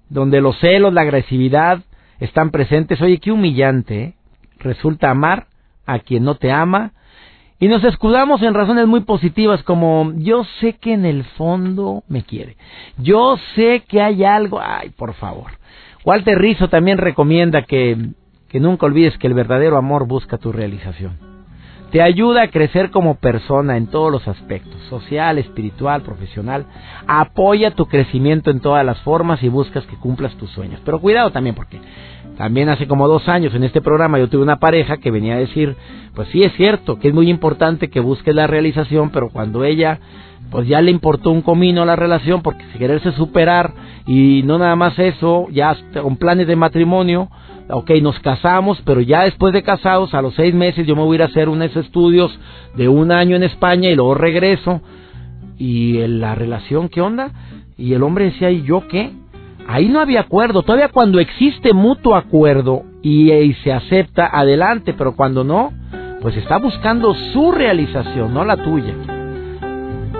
donde 0.09 0.40
los 0.40 0.59
celos, 0.59 0.92
la 0.92 1.03
agresividad 1.03 1.81
están 2.18 2.51
presentes, 2.51 3.01
oye, 3.01 3.18
qué 3.18 3.33
humillante, 3.33 4.14
resulta 4.59 5.11
amar 5.11 5.46
a 5.87 5.99
quien 5.99 6.25
no 6.25 6.35
te 6.35 6.53
ama. 6.53 6.92
Y 7.59 7.68
nos 7.68 7.85
escudamos 7.85 8.42
en 8.42 8.55
razones 8.55 8.87
muy 8.87 9.01
positivas 9.01 9.62
como 9.62 10.12
yo 10.16 10.44
sé 10.61 10.75
que 10.75 10.94
en 10.94 11.05
el 11.05 11.25
fondo 11.25 12.03
me 12.09 12.23
quiere. 12.23 12.57
Yo 12.96 13.37
sé 13.55 13.83
que 13.87 14.01
hay 14.01 14.25
algo. 14.25 14.61
Ay, 14.62 14.90
por 14.90 15.12
favor. 15.14 15.53
Walter 16.05 16.38
Rizzo 16.38 16.68
también 16.68 16.96
recomienda 16.96 17.62
que, 17.62 17.99
que 18.49 18.61
nunca 18.61 18.87
olvides 18.87 19.18
que 19.18 19.27
el 19.27 19.35
verdadero 19.35 19.77
amor 19.77 20.07
busca 20.07 20.38
tu 20.38 20.53
realización. 20.53 21.30
Te 21.90 22.00
ayuda 22.03 22.42
a 22.42 22.48
crecer 22.48 22.90
como 22.90 23.16
persona 23.16 23.76
en 23.76 23.88
todos 23.88 24.12
los 24.12 24.29
aspectos, 24.29 24.81
social, 24.88 25.38
espiritual, 25.38 26.03
profesional. 26.03 26.66
Apoya 27.09 27.72
tu 27.72 27.87
crecimiento 27.87 28.53
en 28.53 28.61
todas 28.61 28.87
las 28.87 29.00
formas 29.00 29.42
y 29.42 29.48
buscas 29.48 29.85
que 29.87 29.96
cumplas 29.96 30.37
tus 30.37 30.50
sueños. 30.50 30.81
Pero 30.85 31.00
cuidado 31.00 31.33
también 31.33 31.57
porque 31.57 31.81
también 32.37 32.68
hace 32.68 32.87
como 32.87 33.09
dos 33.09 33.29
años 33.29 33.55
en 33.55 33.64
este 33.64 33.81
programa 33.81 34.18
yo 34.18 34.29
tuve 34.29 34.42
una 34.42 34.61
pareja 34.61 34.98
que 34.98 35.11
venía 35.11 35.35
a 35.35 35.38
decir, 35.38 35.76
pues 36.14 36.29
sí 36.29 36.44
es 36.44 36.53
cierto 36.53 37.00
que 37.00 37.09
es 37.09 37.14
muy 37.14 37.29
importante 37.29 37.90
que 37.90 38.00
busques 38.00 38.35
la 38.35 38.46
realización, 38.46 39.11
pero 39.11 39.29
cuando 39.31 39.64
ella 39.64 39.98
pues 40.50 40.66
ya 40.66 40.81
le 40.81 40.90
importó 40.90 41.31
un 41.31 41.42
comino 41.42 41.85
la 41.85 41.96
relación 41.96 42.42
porque 42.42 42.64
si 42.72 42.79
quererse 42.79 43.12
superar 43.12 43.72
y 44.07 44.42
no 44.44 44.59
nada 44.59 44.76
más 44.76 44.98
eso, 44.98 45.48
ya 45.50 45.76
con 46.03 46.16
planes 46.16 46.46
de 46.46 46.57
matrimonio, 46.57 47.29
ok, 47.72 47.90
nos 48.02 48.18
casamos, 48.20 48.80
pero 48.85 49.00
ya 49.00 49.22
después 49.22 49.52
de 49.52 49.62
casados, 49.62 50.14
a 50.14 50.22
los 50.22 50.35
seis 50.35 50.54
meses 50.54 50.87
yo 50.87 50.96
me 50.96 51.02
voy 51.02 51.14
a 51.14 51.16
ir 51.16 51.22
a 51.22 51.26
hacer 51.26 51.48
unos 51.48 51.74
estudios 51.76 52.37
de 52.76 52.88
un 52.88 53.12
año 53.12 53.37
en 53.37 53.42
España 53.42 53.88
y 53.90 53.94
luego 53.94 54.14
regreso. 54.14 54.80
Y 55.59 55.98
la 56.06 56.35
relación, 56.35 56.88
¿qué 56.88 57.00
onda? 57.00 57.30
Y 57.76 57.92
el 57.92 58.02
hombre 58.02 58.26
decía, 58.26 58.50
¿y 58.50 58.62
yo 58.62 58.87
qué? 58.88 59.12
Ahí 59.68 59.88
no 59.88 60.00
había 60.00 60.20
acuerdo. 60.20 60.62
Todavía 60.62 60.88
cuando 60.88 61.20
existe 61.20 61.72
mutuo 61.72 62.16
acuerdo 62.16 62.83
y, 63.02 63.30
se 63.62 63.72
acepta, 63.72 64.26
adelante, 64.26 64.94
pero 64.94 65.14
cuando 65.14 65.44
no, 65.44 65.72
pues 66.20 66.37
está 66.37 66.59
buscando 66.59 67.14
su 67.33 67.52
realización, 67.52 68.33
no 68.35 68.44
la 68.44 68.56
tuya. 68.56 68.94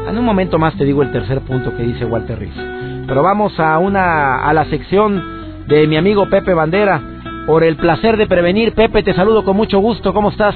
En 0.09 0.19
un 0.19 0.25
momento 0.25 0.59
más 0.59 0.75
te 0.77 0.85
digo 0.85 1.03
el 1.03 1.13
tercer 1.13 1.41
punto 1.41 1.77
que 1.77 1.83
dice 1.83 2.05
Walter 2.05 2.39
Rizzo. 2.39 2.61
Pero 3.07 3.23
vamos 3.23 3.59
a 3.59 3.79
una 3.79 4.45
a 4.45 4.53
la 4.53 4.65
sección 4.67 5.23
de 5.67 5.87
mi 5.87 5.97
amigo 5.97 6.29
Pepe 6.29 6.55
Bandera 6.55 7.20
por 7.47 7.65
el 7.65 7.77
placer 7.77 8.17
de 8.17 8.27
prevenir. 8.27 8.73
Pepe, 8.75 9.03
te 9.03 9.15
saludo 9.15 9.45
con 9.45 9.57
mucho 9.57 9.79
gusto. 9.79 10.13
¿Cómo 10.13 10.31
estás? 10.31 10.55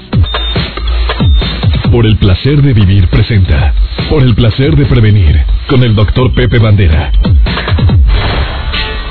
Por 1.90 2.06
el 2.06 2.16
placer 2.16 2.62
de 2.62 2.72
vivir 2.72 3.08
presenta. 3.08 3.74
Por 4.10 4.22
el 4.22 4.34
placer 4.34 4.76
de 4.76 4.86
prevenir 4.86 5.44
con 5.68 5.82
el 5.82 5.94
doctor 5.94 6.32
Pepe 6.34 6.58
Bandera. 6.58 7.12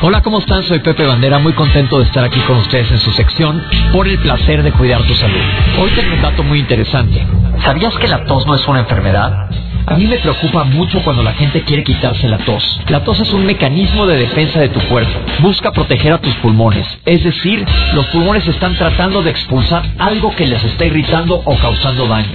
Hola, 0.01 0.21
¿cómo 0.21 0.39
están? 0.39 0.63
Soy 0.63 0.79
Pepe 0.79 1.05
Bandera, 1.05 1.39
muy 1.39 1.53
contento 1.53 1.97
de 1.97 2.03
estar 2.05 2.25
aquí 2.25 2.39
con 2.41 2.57
ustedes 2.57 2.91
en 2.91 2.97
su 2.99 3.11
sección 3.11 3.63
Por 3.93 4.05
el 4.05 4.17
placer 4.19 4.61
de 4.61 4.73
cuidar 4.73 5.01
tu 5.03 5.13
salud. 5.13 5.39
Hoy 5.79 5.91
tengo 5.91 6.13
un 6.15 6.21
dato 6.21 6.43
muy 6.43 6.59
interesante. 6.59 7.25
¿Sabías 7.63 7.95
que 7.95 8.09
la 8.09 8.25
tos 8.25 8.45
no 8.45 8.55
es 8.55 8.67
una 8.67 8.81
enfermedad? 8.81 9.49
A 9.85 9.95
mí 9.95 10.07
me 10.07 10.17
preocupa 10.17 10.63
mucho 10.63 11.01
cuando 11.03 11.23
la 11.23 11.33
gente 11.33 11.61
quiere 11.63 11.83
quitarse 11.83 12.27
la 12.29 12.37
tos. 12.37 12.79
La 12.87 13.03
tos 13.03 13.19
es 13.19 13.33
un 13.33 13.45
mecanismo 13.45 14.05
de 14.05 14.17
defensa 14.17 14.59
de 14.61 14.69
tu 14.69 14.79
cuerpo. 14.87 15.11
Busca 15.39 15.71
proteger 15.71 16.13
a 16.13 16.19
tus 16.19 16.33
pulmones. 16.35 16.87
Es 17.05 17.23
decir, 17.23 17.65
los 17.93 18.05
pulmones 18.07 18.47
están 18.47 18.75
tratando 18.75 19.21
de 19.21 19.31
expulsar 19.31 19.83
algo 19.99 20.33
que 20.35 20.47
les 20.47 20.63
está 20.63 20.85
irritando 20.85 21.41
o 21.43 21.57
causando 21.57 22.07
daño. 22.07 22.31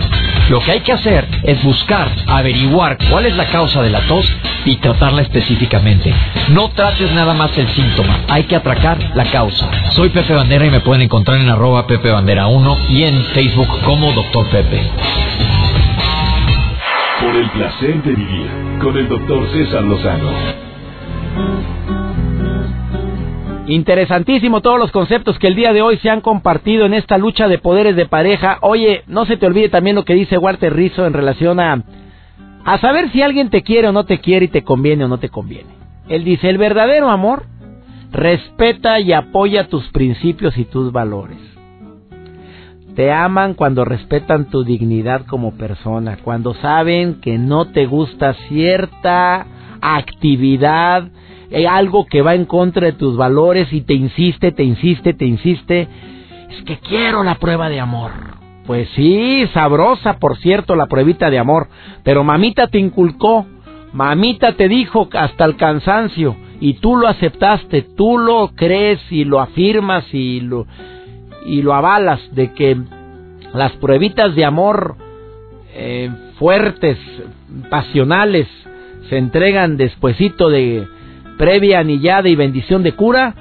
Lo 0.51 0.61
que 0.61 0.73
hay 0.73 0.81
que 0.81 0.93
hacer 0.93 1.27
es 1.43 1.63
buscar, 1.63 2.09
averiguar 2.27 2.99
cuál 3.11 3.27
es 3.27 3.37
la 3.37 3.47
causa 3.47 3.83
de 3.83 3.91
la 3.91 4.01
tos 4.01 4.27
y 4.65 4.77
tratarla 4.77 5.23
específicamente. 5.23 6.13
No 6.49 6.69
trates 6.71 7.11
nada 7.13 7.35
más 7.35 7.57
el 7.57 7.69
síntoma, 7.69 8.21
hay 8.29 8.45
que 8.45 8.57
atracar 8.57 8.99
la 9.15 9.25
causa. 9.25 9.71
Soy 9.91 10.11
Pepe 10.11 10.35
Bandera 10.35 10.67
y 10.67 10.71
me 10.71 10.81
pueden 10.81 11.03
encontrar 11.03 11.39
en 11.39 11.49
arroba 11.49 11.87
Pepe 11.87 12.11
Bandera 12.11 12.47
1 12.47 12.77
y 12.91 13.05
en 13.05 13.23
Facebook 13.27 13.69
como 13.85 14.13
Doctor 14.13 14.49
Pepe. 14.49 14.91
El 17.39 17.51
placer 17.51 18.03
de 18.03 18.11
vivir 18.17 18.49
con 18.83 18.97
el 18.97 19.09
doctor 19.09 19.49
César 19.53 19.85
Lozano. 19.85 20.29
Interesantísimo 23.69 24.61
todos 24.61 24.81
los 24.81 24.91
conceptos 24.91 25.39
que 25.39 25.47
el 25.47 25.55
día 25.55 25.73
de 25.73 25.81
hoy 25.81 25.99
se 25.99 26.11
han 26.11 26.21
compartido 26.21 26.85
en 26.85 26.95
esta 26.95 27.17
lucha 27.17 27.47
de 27.47 27.59
poderes 27.59 27.95
de 27.95 28.07
pareja. 28.07 28.59
Oye, 28.63 29.05
no 29.07 29.25
se 29.25 29.37
te 29.37 29.47
olvide 29.47 29.69
también 29.69 29.95
lo 29.95 30.05
que 30.05 30.15
dice 30.15 30.37
Walter 30.37 30.75
Rizzo 30.75 31.07
en 31.07 31.13
relación 31.13 31.61
a 31.61 31.85
a 32.65 32.79
saber 32.79 33.13
si 33.13 33.23
alguien 33.23 33.51
te 33.51 33.63
quiere 33.63 33.87
o 33.87 33.93
no 33.93 34.05
te 34.05 34.19
quiere 34.19 34.47
y 34.47 34.49
te 34.49 34.65
conviene 34.65 35.05
o 35.05 35.09
no 35.09 35.19
te 35.19 35.29
conviene. 35.29 35.71
Él 36.09 36.25
dice, 36.25 36.51
el 36.51 36.59
verdadero 36.59 37.09
amor 37.09 37.45
respeta 38.11 38.99
y 38.99 39.13
apoya 39.13 39.69
tus 39.69 39.89
principios 39.91 40.59
y 40.59 40.65
tus 40.65 40.91
valores. 40.91 41.58
Te 42.99 43.13
aman 43.13 43.55
cuando 43.55 43.85
respetan 43.85 44.47
tu 44.47 44.65
dignidad 44.65 45.25
como 45.25 45.53
persona, 45.53 46.19
cuando 46.21 46.55
saben 46.55 47.21
que 47.21 47.39
no 47.39 47.67
te 47.67 47.87
gusta 47.87 48.35
cierta 48.49 49.47
actividad, 49.81 51.05
eh, 51.53 51.69
algo 51.69 52.07
que 52.07 52.23
va 52.23 52.35
en 52.35 52.45
contra 52.45 52.87
de 52.87 52.95
tus 52.95 53.17
valores 53.17 53.73
y 53.73 53.83
te 53.83 53.95
insiste, 53.95 54.51
te 54.51 54.65
insiste, 54.65 55.15
te 55.15 55.27
insiste. 55.27 55.87
Es 56.51 56.65
que 56.65 56.79
quiero 56.79 57.23
la 57.23 57.37
prueba 57.37 57.69
de 57.69 57.79
amor. 57.79 58.11
Pues 58.67 58.89
sí, 58.97 59.49
sabrosa, 59.55 60.19
por 60.19 60.37
cierto, 60.39 60.75
la 60.75 60.87
pruebita 60.87 61.31
de 61.31 61.39
amor. 61.39 61.69
Pero 62.03 62.25
mamita 62.25 62.67
te 62.67 62.81
inculcó, 62.81 63.47
mamita 63.93 64.55
te 64.55 64.67
dijo 64.67 65.09
hasta 65.13 65.45
el 65.45 65.55
cansancio 65.55 66.35
y 66.61 66.81
tú 66.81 66.97
lo 66.97 67.07
aceptaste, 67.07 67.83
tú 67.97 68.19
lo 68.19 68.49
crees 68.57 68.99
y 69.09 69.23
lo 69.23 69.39
afirmas 69.39 70.05
y 70.13 70.41
lo 70.41 70.67
y 71.49 71.63
lo 71.63 71.75
avalas 71.75 72.21
de 72.35 72.53
que 72.53 72.77
las 73.55 73.73
pruebitas 73.73 74.35
de 74.35 74.45
amor 74.45 74.97
eh, 75.75 76.11
fuertes, 76.39 76.99
pasionales, 77.71 78.47
se 79.09 79.17
entregan 79.17 79.77
despuesito 79.77 80.51
de 80.51 80.87
previa 81.39 81.81
anillada 81.81 82.29
y 82.29 82.37
bendición 82.37 82.83
de 82.83 82.93
cura 82.93 83.35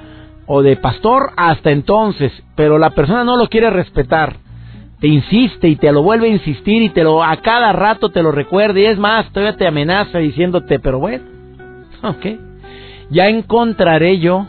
o 0.46 0.62
de 0.62 0.76
pastor 0.76 1.32
hasta 1.36 1.70
entonces, 1.70 2.32
pero 2.54 2.78
la 2.78 2.90
persona 2.90 3.24
no 3.24 3.36
lo 3.36 3.48
quiere 3.48 3.70
respetar, 3.70 4.36
te 5.00 5.08
insiste 5.08 5.68
y 5.68 5.76
te 5.76 5.92
lo 5.92 6.02
vuelve 6.02 6.28
a 6.28 6.32
insistir 6.32 6.82
y 6.82 6.88
te 6.88 7.04
lo 7.04 7.22
a 7.22 7.36
cada 7.36 7.72
rato 7.72 8.08
te 8.08 8.22
lo 8.22 8.32
recuerda 8.32 8.80
y 8.80 8.86
es 8.86 8.98
más, 8.98 9.30
todavía 9.30 9.56
te 9.56 9.66
amenaza 9.66 10.18
diciéndote, 10.18 10.78
pero 10.78 10.98
bueno, 10.98 11.24
ok, 12.02 12.26
ya 13.10 13.28
encontraré 13.28 14.18
yo 14.18 14.46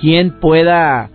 quien 0.00 0.40
pueda 0.40 1.10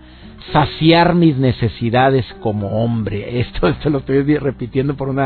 saciar 0.52 1.14
mis 1.14 1.36
necesidades 1.36 2.24
como 2.40 2.82
hombre. 2.82 3.40
Esto, 3.40 3.68
esto 3.68 3.90
lo 3.90 3.98
estoy 3.98 4.22
repitiendo 4.38 4.94
por 4.94 5.08
un 5.08 5.20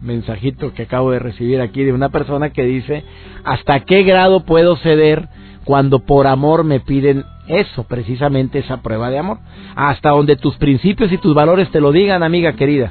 mensajito 0.00 0.72
que 0.72 0.82
acabo 0.82 1.10
de 1.10 1.18
recibir 1.18 1.60
aquí 1.60 1.82
de 1.84 1.92
una 1.92 2.08
persona 2.08 2.50
que 2.50 2.64
dice, 2.64 3.04
¿hasta 3.44 3.80
qué 3.80 4.02
grado 4.02 4.44
puedo 4.44 4.76
ceder 4.76 5.28
cuando 5.64 6.00
por 6.00 6.26
amor 6.26 6.64
me 6.64 6.80
piden 6.80 7.24
eso, 7.48 7.84
precisamente 7.84 8.60
esa 8.60 8.80
prueba 8.80 9.10
de 9.10 9.18
amor? 9.18 9.38
Hasta 9.74 10.10
donde 10.10 10.36
tus 10.36 10.56
principios 10.56 11.12
y 11.12 11.18
tus 11.18 11.34
valores 11.34 11.70
te 11.70 11.80
lo 11.80 11.92
digan, 11.92 12.22
amiga 12.22 12.54
querida. 12.54 12.90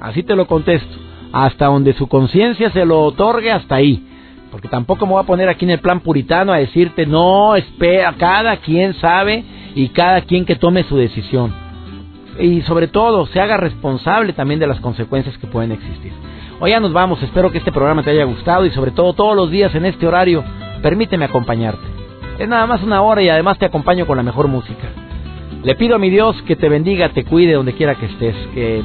Así 0.00 0.22
te 0.22 0.36
lo 0.36 0.46
contesto. 0.46 0.96
Hasta 1.32 1.66
donde 1.66 1.92
su 1.92 2.06
conciencia 2.08 2.70
se 2.70 2.86
lo 2.86 3.02
otorgue, 3.02 3.52
hasta 3.52 3.74
ahí. 3.74 4.04
Porque 4.50 4.68
tampoco 4.68 5.04
me 5.04 5.12
voy 5.12 5.22
a 5.22 5.26
poner 5.26 5.50
aquí 5.50 5.66
en 5.66 5.72
el 5.72 5.80
plan 5.80 6.00
puritano 6.00 6.52
a 6.52 6.58
decirte, 6.58 7.04
no, 7.04 7.54
espera, 7.54 8.14
cada 8.16 8.56
quien 8.56 8.94
sabe 8.94 9.44
y 9.78 9.90
cada 9.90 10.22
quien 10.22 10.44
que 10.44 10.56
tome 10.56 10.82
su 10.82 10.96
decisión. 10.96 11.54
Y 12.40 12.62
sobre 12.62 12.88
todo, 12.88 13.26
se 13.26 13.40
haga 13.40 13.56
responsable 13.56 14.32
también 14.32 14.58
de 14.58 14.66
las 14.66 14.80
consecuencias 14.80 15.38
que 15.38 15.46
pueden 15.46 15.70
existir. 15.70 16.12
Hoy 16.58 16.70
ya 16.72 16.80
nos 16.80 16.92
vamos, 16.92 17.22
espero 17.22 17.52
que 17.52 17.58
este 17.58 17.70
programa 17.70 18.02
te 18.02 18.10
haya 18.10 18.24
gustado 18.24 18.66
y 18.66 18.72
sobre 18.72 18.90
todo 18.90 19.12
todos 19.12 19.36
los 19.36 19.52
días 19.52 19.72
en 19.76 19.84
este 19.84 20.04
horario, 20.04 20.42
permíteme 20.82 21.26
acompañarte. 21.26 21.86
Es 22.40 22.48
nada 22.48 22.66
más 22.66 22.82
una 22.82 23.02
hora 23.02 23.22
y 23.22 23.28
además 23.28 23.56
te 23.60 23.66
acompaño 23.66 24.04
con 24.04 24.16
la 24.16 24.24
mejor 24.24 24.48
música. 24.48 24.88
Le 25.62 25.76
pido 25.76 25.94
a 25.94 26.00
mi 26.00 26.10
Dios 26.10 26.34
que 26.42 26.56
te 26.56 26.68
bendiga, 26.68 27.10
te 27.10 27.22
cuide 27.22 27.52
donde 27.52 27.74
quiera 27.74 27.94
que 27.94 28.06
estés, 28.06 28.34
que 28.54 28.82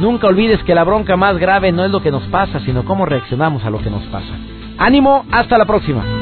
nunca 0.00 0.28
olvides 0.28 0.62
que 0.64 0.74
la 0.74 0.84
bronca 0.84 1.14
más 1.14 1.36
grave 1.36 1.72
no 1.72 1.84
es 1.84 1.90
lo 1.90 2.02
que 2.02 2.10
nos 2.10 2.22
pasa, 2.28 2.58
sino 2.60 2.86
cómo 2.86 3.04
reaccionamos 3.04 3.66
a 3.66 3.70
lo 3.70 3.80
que 3.80 3.90
nos 3.90 4.04
pasa. 4.04 4.32
Ánimo, 4.78 5.26
hasta 5.30 5.58
la 5.58 5.66
próxima. 5.66 6.21